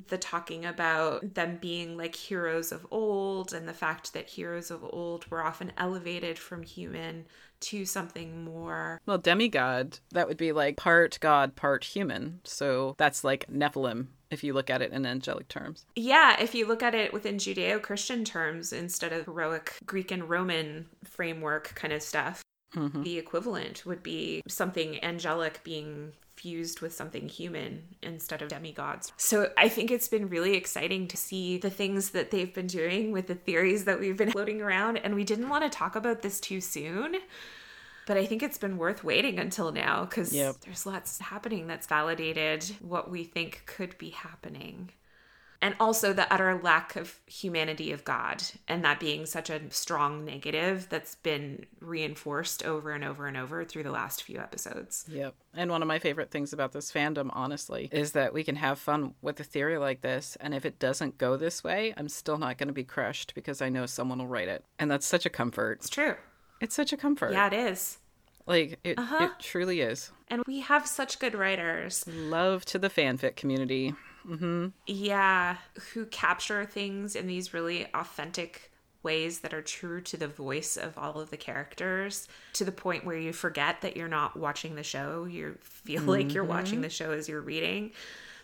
the 0.08 0.18
talking 0.18 0.64
about 0.64 1.34
them 1.34 1.58
being 1.60 1.96
like 1.96 2.14
heroes 2.14 2.72
of 2.72 2.86
old 2.90 3.52
and 3.52 3.68
the 3.68 3.72
fact 3.72 4.12
that 4.12 4.28
heroes 4.28 4.70
of 4.70 4.84
old 4.84 5.30
were 5.30 5.42
often 5.42 5.72
elevated 5.76 6.38
from 6.38 6.62
human 6.62 7.26
to 7.60 7.84
something 7.84 8.44
more. 8.44 9.00
Well, 9.06 9.18
demigod, 9.18 10.00
that 10.12 10.28
would 10.28 10.36
be 10.36 10.52
like 10.52 10.76
part 10.76 11.18
god, 11.20 11.56
part 11.56 11.84
human. 11.84 12.40
So 12.44 12.94
that's 12.98 13.24
like 13.24 13.46
Nephilim 13.50 14.08
if 14.30 14.42
you 14.42 14.52
look 14.52 14.70
at 14.70 14.82
it 14.82 14.92
in 14.92 15.06
angelic 15.06 15.48
terms. 15.48 15.86
Yeah, 15.94 16.40
if 16.40 16.54
you 16.54 16.66
look 16.66 16.82
at 16.82 16.94
it 16.94 17.12
within 17.12 17.36
Judeo 17.36 17.80
Christian 17.80 18.24
terms 18.24 18.72
instead 18.72 19.12
of 19.12 19.26
heroic 19.26 19.78
Greek 19.86 20.10
and 20.10 20.28
Roman 20.28 20.86
framework 21.04 21.74
kind 21.74 21.92
of 21.92 22.02
stuff. 22.02 22.42
Mm-hmm. 22.74 23.02
The 23.02 23.18
equivalent 23.18 23.86
would 23.86 24.02
be 24.02 24.42
something 24.48 25.02
angelic 25.02 25.62
being 25.64 26.12
fused 26.36 26.80
with 26.80 26.92
something 26.94 27.28
human 27.28 27.82
instead 28.02 28.42
of 28.42 28.48
demigods. 28.48 29.12
So 29.16 29.50
I 29.56 29.68
think 29.68 29.90
it's 29.90 30.08
been 30.08 30.28
really 30.28 30.54
exciting 30.54 31.08
to 31.08 31.16
see 31.16 31.58
the 31.58 31.70
things 31.70 32.10
that 32.10 32.30
they've 32.30 32.52
been 32.54 32.66
doing 32.66 33.10
with 33.12 33.26
the 33.26 33.34
theories 33.34 33.84
that 33.86 33.98
we've 34.00 34.16
been 34.16 34.30
floating 34.36 34.60
around. 34.62 34.98
And 34.98 35.14
we 35.14 35.24
didn't 35.24 35.48
want 35.48 35.64
to 35.64 35.70
talk 35.70 35.96
about 35.96 36.22
this 36.22 36.38
too 36.40 36.60
soon 36.60 37.16
But 38.06 38.16
I 38.16 38.26
think 38.26 38.42
it's 38.42 38.58
been 38.58 38.78
worth 38.78 39.02
waiting 39.02 39.38
until 39.40 39.72
now 39.72 40.04
because 40.04 40.32
Yep. 40.32 40.60
there's 40.64 40.86
lots 40.86 41.18
happening 41.18 41.66
that's 41.66 41.86
validated 41.88 42.64
what 42.80 43.10
we 43.10 43.24
think 43.24 43.62
could 43.66 43.98
be 43.98 44.10
happening. 44.10 44.90
And 45.66 45.74
also 45.80 46.12
the 46.12 46.32
utter 46.32 46.60
lack 46.62 46.94
of 46.94 47.18
humanity 47.26 47.90
of 47.90 48.04
God, 48.04 48.40
and 48.68 48.84
that 48.84 49.00
being 49.00 49.26
such 49.26 49.50
a 49.50 49.60
strong 49.70 50.24
negative 50.24 50.86
that's 50.88 51.16
been 51.16 51.66
reinforced 51.80 52.64
over 52.64 52.92
and 52.92 53.02
over 53.02 53.26
and 53.26 53.36
over 53.36 53.64
through 53.64 53.82
the 53.82 53.90
last 53.90 54.22
few 54.22 54.38
episodes. 54.38 55.06
Yep. 55.10 55.34
And 55.54 55.72
one 55.72 55.82
of 55.82 55.88
my 55.88 55.98
favorite 55.98 56.30
things 56.30 56.52
about 56.52 56.70
this 56.70 56.92
fandom, 56.92 57.30
honestly, 57.32 57.88
is 57.90 58.12
that 58.12 58.32
we 58.32 58.44
can 58.44 58.54
have 58.54 58.78
fun 58.78 59.14
with 59.22 59.40
a 59.40 59.42
theory 59.44 59.76
like 59.76 60.02
this. 60.02 60.36
And 60.40 60.54
if 60.54 60.64
it 60.64 60.78
doesn't 60.78 61.18
go 61.18 61.36
this 61.36 61.64
way, 61.64 61.92
I'm 61.96 62.08
still 62.08 62.38
not 62.38 62.58
going 62.58 62.68
to 62.68 62.72
be 62.72 62.84
crushed 62.84 63.34
because 63.34 63.60
I 63.60 63.68
know 63.68 63.86
someone 63.86 64.18
will 64.20 64.28
write 64.28 64.46
it. 64.46 64.64
And 64.78 64.88
that's 64.88 65.04
such 65.04 65.26
a 65.26 65.30
comfort. 65.30 65.78
It's 65.80 65.88
true. 65.88 66.14
It's 66.60 66.76
such 66.76 66.92
a 66.92 66.96
comfort. 66.96 67.32
Yeah, 67.32 67.48
it 67.48 67.54
is. 67.54 67.98
Like, 68.46 68.78
it, 68.84 69.00
Uh-huh. 69.00 69.24
it 69.24 69.42
truly 69.42 69.80
is. 69.80 70.12
And 70.28 70.44
we 70.46 70.60
have 70.60 70.86
such 70.86 71.18
good 71.18 71.34
writers. 71.34 72.06
Love 72.06 72.64
to 72.66 72.78
the 72.78 72.88
fanfic 72.88 73.34
community. 73.34 73.94
Mm-hmm. 74.28 74.68
Yeah, 74.86 75.56
who 75.92 76.06
capture 76.06 76.64
things 76.64 77.16
in 77.16 77.26
these 77.26 77.54
really 77.54 77.86
authentic 77.94 78.70
ways 79.02 79.40
that 79.40 79.54
are 79.54 79.62
true 79.62 80.00
to 80.00 80.16
the 80.16 80.26
voice 80.26 80.76
of 80.76 80.98
all 80.98 81.20
of 81.20 81.30
the 81.30 81.36
characters 81.36 82.26
to 82.54 82.64
the 82.64 82.72
point 82.72 83.04
where 83.04 83.16
you 83.16 83.32
forget 83.32 83.80
that 83.82 83.96
you're 83.96 84.08
not 84.08 84.36
watching 84.36 84.74
the 84.74 84.82
show. 84.82 85.24
You 85.24 85.56
feel 85.60 86.02
like 86.16 86.34
you're 86.34 86.44
watching 86.44 86.76
mm-hmm. 86.76 86.82
the 86.82 86.90
show 86.90 87.12
as 87.12 87.28
you're 87.28 87.40
reading. 87.40 87.92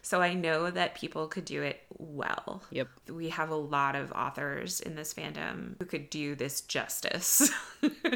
So 0.05 0.21
I 0.21 0.35
know 0.35 0.71
that 0.71 0.97
people 0.97 1.29
could 1.29 1.45
do 1.45 1.63
it 1.63 1.81
well. 1.97 2.63
Yep. 2.71 2.89
We 3.09 3.29
have 3.29 3.51
a 3.51 3.57
lot 3.57 3.95
of 3.95 4.11
authors 4.13 4.81
in 4.81 4.97
this 4.97 5.15
fandom 5.15 5.77
who 5.79 5.85
could 5.85 6.11
do 6.11 6.35
this 6.35 6.61
justice. 6.61 7.51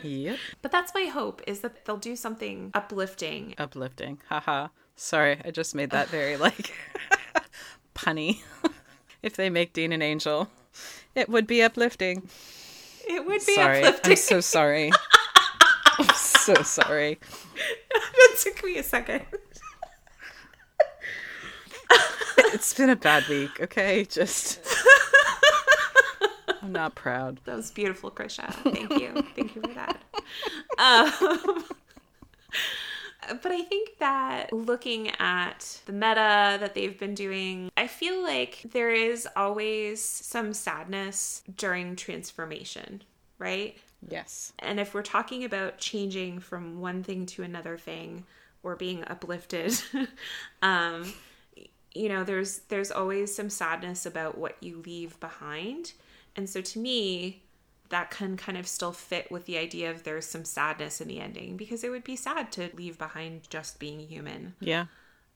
Yep. 0.03 0.39
but 0.63 0.71
that's 0.71 0.95
my 0.95 1.07
hope 1.07 1.43
is 1.47 1.61
that 1.61 1.85
they'll 1.85 1.97
do 1.97 2.15
something 2.15 2.71
uplifting 2.75 3.55
Uplifting. 3.59 4.19
Haha. 4.29 4.69
Sorry, 4.95 5.41
I 5.45 5.51
just 5.51 5.75
made 5.75 5.91
that 5.91 6.09
very, 6.09 6.37
like, 6.37 6.73
punny. 7.97 8.43
if 9.23 9.37
they 9.37 9.51
make 9.51 9.73
Dean 9.73 9.93
an 9.93 10.03
angel, 10.03 10.49
it 11.15 11.29
would 11.29 11.47
be 11.47 11.63
uplifting. 11.63 12.29
It 13.09 13.25
would 13.27 13.45
be 13.47 13.55
Sorry. 13.55 13.83
uplifting. 13.83 14.13
I'm 14.13 14.17
so 14.17 14.41
sorry. 14.41 14.93
I'm 15.99 16.15
so 16.15 16.55
sorry. 16.63 17.19
that 17.95 18.37
took 18.43 18.63
me 18.65 18.79
a 18.79 18.83
second. 18.83 19.23
It's 22.39 22.75
been 22.75 22.91
a 22.91 22.97
bad 22.97 23.27
week, 23.29 23.61
okay? 23.61 24.05
Just. 24.05 24.61
I'm 26.63 26.73
not 26.73 26.95
proud. 26.95 27.41
That 27.45 27.57
was 27.57 27.71
beautiful, 27.71 28.11
Chrisha. 28.11 28.53
Thank 28.73 28.91
you. 29.01 29.13
Thank 29.35 29.55
you 29.57 29.63
for 29.63 29.75
that. 29.75 30.01
Um, 30.79 31.65
but 33.43 33.53
I 33.53 33.63
think 33.63 33.99
that 33.99 34.53
looking 34.53 35.11
at 35.19 35.81
the 35.87 35.93
meta 35.93 36.59
that 36.61 36.75
they've 36.75 36.99
been 36.99 37.15
doing, 37.15 37.71
I 37.77 37.87
feel 37.87 38.23
like 38.23 38.63
there 38.73 38.91
is 38.91 39.29
always 39.37 40.03
some 40.03 40.53
sadness 40.53 41.43
during 41.57 41.97
transformation, 41.97 43.03
right? 43.39 43.77
Yes. 44.09 44.53
And 44.59 44.79
if 44.79 44.95
we're 44.95 45.03
talking 45.03 45.45
about 45.45 45.79
changing 45.79 46.41
from 46.41 46.81
one 46.81 47.03
thing 47.03 47.27
to 47.27 47.43
another 47.43 47.77
thing 47.77 48.25
or 48.63 48.77
being 48.77 49.05
uplifted, 49.05 49.81
um, 50.63 51.13
you 51.95 52.09
know, 52.09 52.25
there's 52.25 52.59
there's 52.69 52.91
always 52.91 53.35
some 53.35 53.51
sadness 53.51 54.07
about 54.07 54.37
what 54.37 54.57
you 54.61 54.83
leave 54.85 55.19
behind. 55.21 55.93
And 56.37 56.49
so 56.49 56.61
to 56.61 56.79
me, 56.79 57.43
that 57.91 58.11
can 58.11 58.37
kind 58.37 58.59
of 58.59 58.67
still 58.67 58.93
fit 58.93 59.31
with 59.31 59.47
the 59.47 59.59
idea 59.59 59.91
of 59.91 60.03
there's 60.03 60.27
some 60.27 60.45
sadness 60.45 61.01
in 61.01 61.09
the 61.09 61.21
ending 61.21 61.57
because 61.57 61.85
it 61.85 61.91
would 61.91 62.05
be 62.05 62.17
sad 62.17 62.53
to 62.53 62.71
leave 62.75 62.99
behind 62.99 63.49
just 63.51 63.79
being 63.79 64.01
human. 64.01 64.55
Yeah. 64.61 64.87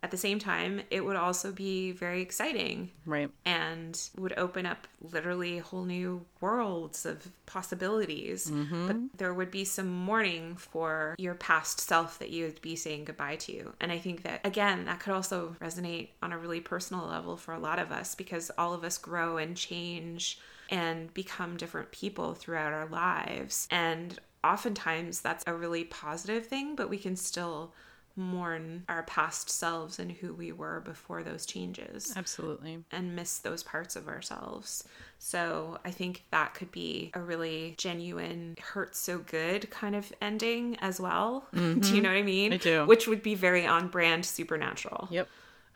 At 0.03 0.11
the 0.11 0.17
same 0.17 0.39
time, 0.39 0.81
it 0.91 1.05
would 1.05 1.17
also 1.17 1.53
be 1.53 1.93
very 1.93 2.23
exciting 2.23 2.91
Right. 3.05 3.31
and 3.45 4.01
would 4.17 4.33
open 4.39 4.65
up 4.65 4.89
literally 5.03 5.59
whole 5.59 5.85
new 5.85 6.25
worlds 6.41 7.05
of 7.05 7.29
possibilities. 7.45 8.51
Mm-hmm. 8.51 8.87
But 8.87 9.19
there 9.19 9.35
would 9.35 9.51
be 9.51 9.65
some 9.67 9.91
mourning 9.91 10.57
for 10.57 11.15
your 11.19 11.35
past 11.35 11.81
self 11.81 12.19
that 12.19 12.31
you 12.31 12.47
would 12.47 12.63
be 12.63 12.77
saying 12.77 13.05
goodbye 13.05 13.37
to. 13.37 13.75
And 13.79 13.93
I 13.93 13.99
think 13.99 14.23
that, 14.23 14.41
again, 14.43 14.87
that 14.87 15.01
could 15.01 15.13
also 15.13 15.55
resonate 15.61 16.09
on 16.23 16.33
a 16.33 16.39
really 16.39 16.61
personal 16.61 17.07
level 17.07 17.37
for 17.37 17.53
a 17.53 17.59
lot 17.59 17.79
of 17.79 17.93
us 17.93 18.15
because 18.15 18.51
all 18.57 18.73
of 18.73 18.85
us 18.85 18.97
grow 18.97 19.37
and 19.37 19.55
change 19.55 20.39
and 20.71 21.13
become 21.13 21.57
different 21.57 21.91
people 21.91 22.35
throughout 22.35 22.73
our 22.73 22.87
lives. 22.87 23.69
And 23.71 24.19
oftentimes 24.43 25.21
that's 25.21 25.45
a 25.47 25.55
really 25.55 25.85
positive 25.85 26.47
thing, 26.47 26.77
but 26.77 26.89
we 26.89 26.97
can 26.97 27.17
still 27.17 27.75
mourn 28.17 28.85
our 28.89 29.03
past 29.05 29.49
selves 29.49 29.99
and 29.99 30.11
who 30.11 30.35
we 30.35 30.53
were 30.53 30.81
before 30.81 31.23
those 31.23 31.47
changes 31.47 32.13
Absolutely. 32.17 32.85
and 32.93 33.15
miss 33.15 33.39
those 33.39 33.63
parts 33.63 33.97
of 33.97 34.09
ourselves. 34.09 34.85
So 35.19 35.79
I 35.85 35.91
think 35.91 36.25
that 36.31 36.55
could 36.55 36.73
be 36.73 37.11
a 37.15 37.21
really 37.21 37.75
genuine, 37.79 38.57
hurt 38.61 38.97
so 38.97 39.19
good 39.19 39.71
kind 39.71 39.95
of 39.95 40.13
ending 40.21 40.77
as 40.81 41.01
well. 41.01 41.47
do 41.55 41.61
you 41.61 41.75
mm-hmm. 41.77 42.03
know 42.03 42.09
what 42.09 42.19
I 42.19 42.23
mean? 42.23 42.53
I 42.53 42.57
do. 42.57 42.85
Which 42.87 43.07
would 43.07 43.23
be 43.23 43.35
very 43.35 43.67
on 43.67 43.89
brand 43.89 44.27
supernatural. 44.27 45.09
Yep. 45.11 45.29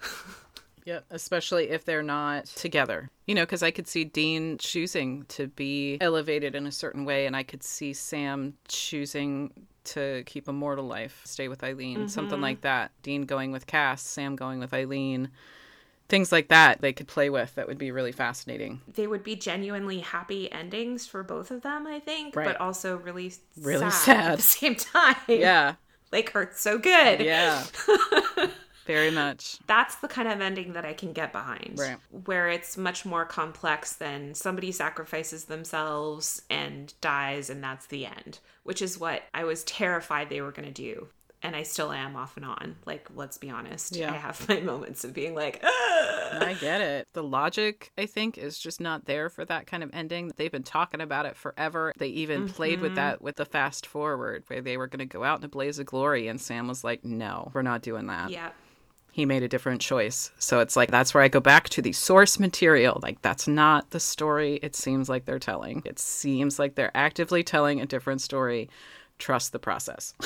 Yep, 0.85 1.07
especially 1.11 1.70
if 1.70 1.85
they're 1.85 2.03
not 2.03 2.47
together. 2.47 3.11
You 3.27 3.35
know, 3.35 3.42
because 3.42 3.62
I 3.62 3.70
could 3.70 3.88
see 3.88 4.05
Dean 4.05 4.59
choosing 4.59 5.25
to 5.29 5.47
be 5.49 5.97
elevated 6.01 6.55
in 6.55 6.66
a 6.66 6.73
certain 6.73 7.05
way, 7.05 7.27
and 7.27 7.35
I 7.35 7.42
could 7.42 7.62
see 7.62 7.92
Sam 7.94 8.55
choosing 8.68 9.53
to 9.85 10.23
keep 10.27 10.49
a 10.49 10.53
mortal 10.53 10.87
life, 10.87 11.20
stay 11.25 11.49
with 11.49 11.62
Eileen, 11.64 12.09
something 12.09 12.35
mm-hmm. 12.37 12.42
like 12.42 12.61
that. 12.62 12.90
Dean 13.03 13.23
going 13.23 13.51
with 13.53 13.66
Cass, 13.66 14.03
Sam 14.03 14.37
going 14.37 14.59
with 14.59 14.73
Eileen. 14.75 15.31
Things 16.09 16.31
like 16.31 16.49
that 16.49 16.83
they 16.83 16.92
could 16.92 17.09
play 17.09 17.31
with 17.31 17.55
that 17.55 17.66
would 17.66 17.79
be 17.79 17.90
really 17.90 18.12
fascinating. 18.12 18.83
They 18.92 19.07
would 19.07 19.25
be 19.25 19.37
genuinely 19.37 20.01
happy 20.01 20.53
endings 20.53 21.07
for 21.07 21.23
both 21.23 21.51
of 21.51 21.62
them, 21.62 21.87
I 21.87 21.99
think, 22.01 22.37
Right. 22.37 22.47
but 22.47 22.61
also 22.61 22.99
really 22.99 23.33
Really 23.59 23.90
sad, 23.90 23.92
sad. 23.92 24.31
at 24.33 24.37
the 24.37 24.42
same 24.42 24.75
time. 24.92 25.16
Yeah, 25.29 25.75
Like 26.12 26.31
hurt 26.31 26.59
so 26.59 26.77
good. 26.79 27.20
yeah. 27.20 27.64
Very 28.87 29.11
much. 29.11 29.59
that's 29.66 29.97
the 29.97 30.09
kind 30.09 30.29
of 30.29 30.40
ending 30.40 30.73
that 30.75 30.85
I 30.85 30.92
can 30.92 31.12
get 31.12 31.33
behind. 31.33 31.77
Right. 31.79 31.97
Where 32.11 32.49
it's 32.49 32.77
much 32.77 33.05
more 33.05 33.25
complex 33.25 33.94
than 33.94 34.35
somebody 34.35 34.73
sacrifices 34.73 35.44
themselves 35.47 36.42
and 36.51 36.92
dies 37.01 37.51
and 37.51 37.62
that's 37.62 37.87
the 37.87 38.07
end, 38.07 38.38
which 38.62 38.83
is 38.83 38.99
what 38.99 39.23
I 39.33 39.44
was 39.44 39.64
terrified 39.64 40.29
they 40.29 40.40
were 40.40 40.53
going 40.53 40.68
to 40.68 40.73
do. 40.73 41.09
And 41.42 41.55
I 41.55 41.62
still 41.62 41.92
am 41.92 42.16
off 42.16 42.38
and 42.38 42.47
on. 42.47 42.77
Like, 42.87 43.07
let's 43.14 43.37
be 43.37 43.51
honest. 43.51 43.94
Yeah. 43.94 44.11
I 44.11 44.16
have 44.16 44.49
my 44.49 44.61
moments 44.61 45.05
of 45.05 45.12
being 45.12 45.35
like, 45.35 45.61
"Ah." 45.62 46.38
I 46.40 46.55
get 46.59 46.81
it. 46.81 47.07
The 47.12 47.23
logic, 47.23 47.92
I 47.99 48.07
think, 48.07 48.38
is 48.38 48.59
just 48.59 48.81
not 48.81 49.05
there 49.05 49.29
for 49.29 49.44
that 49.44 49.66
kind 49.66 49.83
of 49.83 49.90
ending. 49.92 50.33
They've 50.37 50.51
been 50.51 50.62
talking 50.62 51.03
about 51.03 51.27
it 51.27 51.37
forever. 51.37 51.92
They 51.99 52.07
even 52.09 52.49
played 52.49 52.81
with 52.81 52.94
that 52.94 53.20
with 53.20 53.37
the 53.37 53.44
fast 53.44 53.87
forward, 53.87 54.44
where 54.47 54.62
they 54.62 54.79
were 54.79 54.87
going 54.87 55.01
to 55.01 55.05
go 55.05 55.23
out 55.23 55.38
in 55.40 55.44
a 55.44 55.49
blaze 55.49 55.79
of 55.79 55.85
glory, 55.85 56.29
and 56.29 56.40
Sam 56.40 56.66
was 56.66 56.83
like, 56.83 57.05
no, 57.05 57.51
we're 57.53 57.61
not 57.61 57.83
doing 57.83 58.07
that. 58.07 58.31
yeah. 58.31 58.51
He 59.14 59.27
made 59.27 59.44
a 59.44 59.48
different 59.48 59.81
choice. 59.81 60.33
So 60.40 60.59
it's 60.59 60.74
like, 60.74 60.90
that's 60.90 61.14
where 61.14 61.22
I 61.22 61.29
go 61.29 61.38
back 61.38 61.68
to 61.68 61.81
the 61.81 61.92
source 61.92 62.40
material. 62.40 62.98
Like, 63.00 63.22
that's 63.22 63.46
not 63.46 63.90
the 63.90 64.00
story 64.00 64.59
it 64.61 64.74
seems 64.74 65.09
like 65.09 65.24
they're 65.24 65.38
telling. 65.38 65.85
It 65.85 66.00
seems 66.00 66.59
like 66.59 66.74
they're 66.74 66.90
actively 66.96 67.44
telling 67.44 67.81
a 67.81 67.87
different 67.87 68.22
story. 68.22 68.68
Trust 69.20 69.53
the 69.53 69.61
process. 69.61 70.14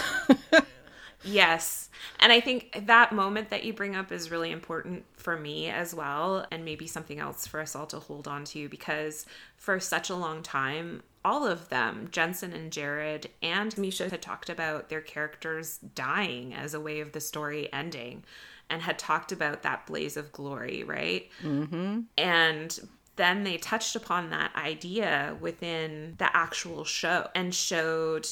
Yes. 1.24 1.90
And 2.20 2.32
I 2.32 2.40
think 2.40 2.86
that 2.86 3.12
moment 3.12 3.50
that 3.50 3.64
you 3.64 3.72
bring 3.72 3.96
up 3.96 4.12
is 4.12 4.30
really 4.30 4.52
important 4.52 5.04
for 5.16 5.36
me 5.36 5.68
as 5.68 5.92
well, 5.92 6.46
and 6.52 6.64
maybe 6.64 6.86
something 6.86 7.18
else 7.18 7.46
for 7.46 7.60
us 7.60 7.74
all 7.74 7.86
to 7.86 7.98
hold 7.98 8.28
on 8.28 8.44
to 8.46 8.68
because 8.68 9.26
for 9.56 9.80
such 9.80 10.10
a 10.10 10.14
long 10.14 10.42
time, 10.42 11.02
all 11.24 11.44
of 11.44 11.68
them, 11.70 12.08
Jensen 12.12 12.52
and 12.52 12.70
Jared 12.70 13.28
and 13.42 13.76
Misha, 13.76 14.08
had 14.08 14.22
talked 14.22 14.48
about 14.48 14.88
their 14.88 15.00
characters 15.00 15.78
dying 15.96 16.54
as 16.54 16.72
a 16.72 16.80
way 16.80 17.00
of 17.00 17.10
the 17.10 17.20
story 17.20 17.68
ending 17.72 18.22
and 18.70 18.82
had 18.82 18.98
talked 18.98 19.32
about 19.32 19.62
that 19.62 19.86
blaze 19.86 20.16
of 20.16 20.32
glory, 20.32 20.84
right? 20.84 21.28
Mm-hmm. 21.42 22.00
And 22.16 22.78
then 23.16 23.44
they 23.44 23.56
touched 23.56 23.96
upon 23.96 24.30
that 24.30 24.52
idea 24.56 25.36
within 25.40 26.14
the 26.18 26.34
actual 26.36 26.84
show 26.84 27.28
and 27.34 27.54
showed 27.54 28.28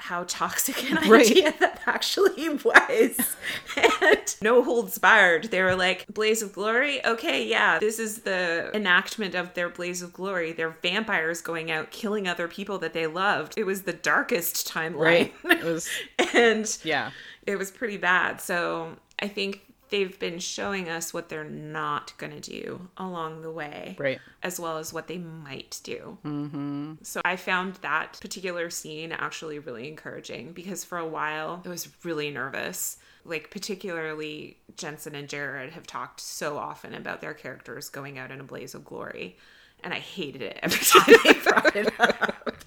how 0.00 0.22
toxic 0.28 0.88
an 0.92 1.10
Right. 1.10 1.28
idea 1.28 1.52
that 1.60 1.80
actually 1.86 2.48
was. 2.48 3.36
and 3.76 4.36
no 4.40 4.62
holds 4.62 4.96
barred. 4.98 5.44
They 5.50 5.60
were 5.60 5.74
like, 5.74 6.06
Blaze 6.06 6.40
of 6.40 6.52
Glory? 6.52 7.04
Okay, 7.04 7.44
yeah, 7.46 7.80
this 7.80 7.98
is 7.98 8.20
the 8.20 8.70
enactment 8.74 9.34
of 9.34 9.54
their 9.54 9.68
Blaze 9.68 10.00
of 10.00 10.12
Glory. 10.12 10.52
They're 10.52 10.76
vampires 10.82 11.40
going 11.40 11.72
out 11.72 11.90
killing 11.90 12.28
other 12.28 12.46
people 12.46 12.78
that 12.78 12.92
they 12.92 13.08
loved. 13.08 13.54
It 13.56 13.64
was 13.64 13.82
the 13.82 13.92
darkest 13.92 14.68
timeline. 14.72 15.32
It 15.44 15.64
was, 15.64 15.88
and 16.34 16.78
yeah. 16.84 17.10
it 17.44 17.56
was 17.58 17.72
pretty 17.72 17.96
bad. 17.96 18.40
So 18.40 18.92
I 19.18 19.26
think 19.26 19.62
they've 19.90 20.18
been 20.18 20.38
showing 20.38 20.88
us 20.88 21.12
what 21.14 21.28
they're 21.28 21.44
not 21.44 22.12
going 22.18 22.38
to 22.40 22.50
do 22.50 22.88
along 22.96 23.42
the 23.42 23.50
way. 23.50 23.96
Right. 23.98 24.18
As 24.42 24.58
well 24.60 24.78
as 24.78 24.92
what 24.92 25.06
they 25.08 25.18
might 25.18 25.80
do. 25.82 26.18
Mm-hmm. 26.24 26.94
So 27.02 27.20
I 27.24 27.36
found 27.36 27.74
that 27.76 28.18
particular 28.20 28.70
scene 28.70 29.12
actually 29.12 29.58
really 29.58 29.88
encouraging 29.88 30.52
because 30.52 30.84
for 30.84 30.98
a 30.98 31.06
while 31.06 31.62
I 31.64 31.68
was 31.68 31.88
really 32.04 32.30
nervous. 32.30 32.96
Like, 33.24 33.50
particularly, 33.50 34.56
Jensen 34.76 35.14
and 35.14 35.28
Jared 35.28 35.72
have 35.72 35.86
talked 35.86 36.20
so 36.20 36.56
often 36.56 36.94
about 36.94 37.20
their 37.20 37.34
characters 37.34 37.90
going 37.90 38.16
out 38.18 38.30
in 38.30 38.40
a 38.40 38.44
blaze 38.44 38.74
of 38.74 38.84
glory. 38.86 39.36
And 39.84 39.92
I 39.92 39.98
hated 39.98 40.40
it 40.42 40.58
every 40.62 40.78
time 40.84 41.14
they 41.24 41.32
brought 41.34 41.76
it 41.76 41.92
up. 42.00 42.64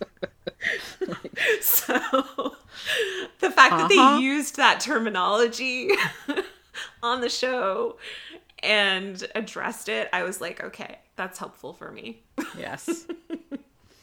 so 1.61 2.55
the 3.39 3.49
fact 3.51 3.71
that 3.77 3.91
Uh-huh. 3.91 4.17
they 4.17 4.23
used 4.23 4.57
that 4.57 4.79
terminology 4.79 5.89
on 7.03 7.21
the 7.21 7.29
show 7.29 7.97
and 8.63 9.25
addressed 9.35 9.89
it, 9.89 10.09
I 10.13 10.23
was 10.23 10.41
like, 10.41 10.63
okay, 10.63 10.99
that's 11.15 11.39
helpful 11.39 11.73
for 11.73 11.91
me. 11.91 12.23
Yes. 12.57 13.07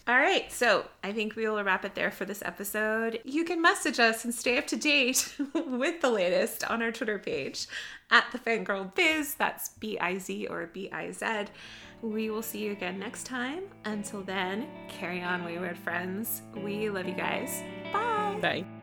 All 0.08 0.16
right, 0.16 0.50
so 0.50 0.86
I 1.04 1.12
think 1.12 1.36
we 1.36 1.46
will 1.46 1.62
wrap 1.62 1.84
it 1.84 1.94
there 1.94 2.10
for 2.10 2.24
this 2.24 2.40
episode. 2.42 3.20
You 3.24 3.44
can 3.44 3.60
message 3.60 4.00
us 4.00 4.24
and 4.24 4.34
stay 4.34 4.56
up 4.56 4.66
to 4.68 4.76
date 4.76 5.34
with 5.54 6.00
the 6.00 6.08
latest 6.10 6.64
on 6.64 6.82
our 6.82 6.90
Twitter 6.90 7.18
page 7.18 7.66
at 8.10 8.24
the 8.32 8.38
Fangirl 8.38 8.94
Biz. 8.94 9.34
That's 9.34 9.68
B 9.68 9.98
I 9.98 10.16
Z 10.16 10.46
or 10.46 10.66
B 10.72 10.88
I 10.90 11.10
Z. 11.12 11.26
We 12.00 12.30
will 12.30 12.42
see 12.42 12.60
you 12.60 12.72
again 12.72 12.98
next 12.98 13.24
time. 13.24 13.64
Until 13.84 14.22
then, 14.22 14.68
carry 14.88 15.20
on, 15.20 15.44
wayward 15.44 15.76
friends. 15.76 16.40
We 16.56 16.88
love 16.88 17.06
you 17.06 17.14
guys. 17.14 17.62
Bye. 17.92 18.38
Bye. 18.40 18.77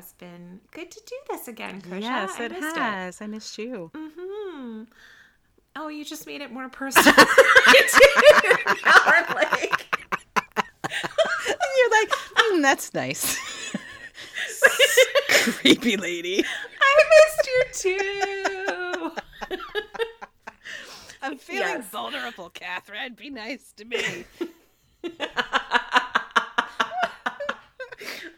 Has 0.00 0.14
been 0.14 0.60
good 0.70 0.90
to 0.92 1.00
do 1.06 1.14
this 1.28 1.46
again, 1.46 1.82
Chrisha. 1.82 2.00
Yes, 2.00 2.40
it 2.40 2.52
has. 2.52 3.20
I 3.20 3.26
missed 3.26 3.58
you. 3.58 3.90
hmm 3.94 4.84
Oh, 5.76 5.88
you 5.88 6.06
just 6.06 6.26
made 6.26 6.40
it 6.40 6.50
more 6.50 6.70
personal. 6.70 7.12
I'm 7.66 9.34
like, 9.34 9.86
You're 11.76 11.90
like, 11.90 12.08
"Mm, 12.34 12.62
that's 12.62 12.94
nice. 12.94 13.36
Creepy 15.28 15.98
lady. 15.98 16.46
I 16.80 17.04
missed 17.12 17.46
you 17.84 17.98
too. 17.98 19.12
I'm 21.20 21.36
feeling 21.36 21.60
Yes. 21.60 21.90
vulnerable, 21.90 22.48
Catherine. 22.48 23.12
Be 23.12 23.28
nice 23.28 23.74
to 23.76 23.84
me. 23.84 24.24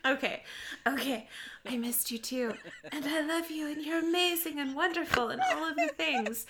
Okay, 0.05 0.43
okay. 0.87 1.29
I 1.73 1.79
missed 1.79 2.11
you 2.11 2.19
too. 2.19 2.53
And 2.91 3.07
I 3.07 3.23
love 3.23 3.51
you, 3.51 3.67
and 3.73 3.83
you're 3.83 4.01
amazing 4.01 4.61
and 4.61 4.75
wonderful, 4.75 5.31
and 5.31 5.41
all 5.41 5.71
of 5.71 5.77
the 5.77 5.89
things. 5.97 6.45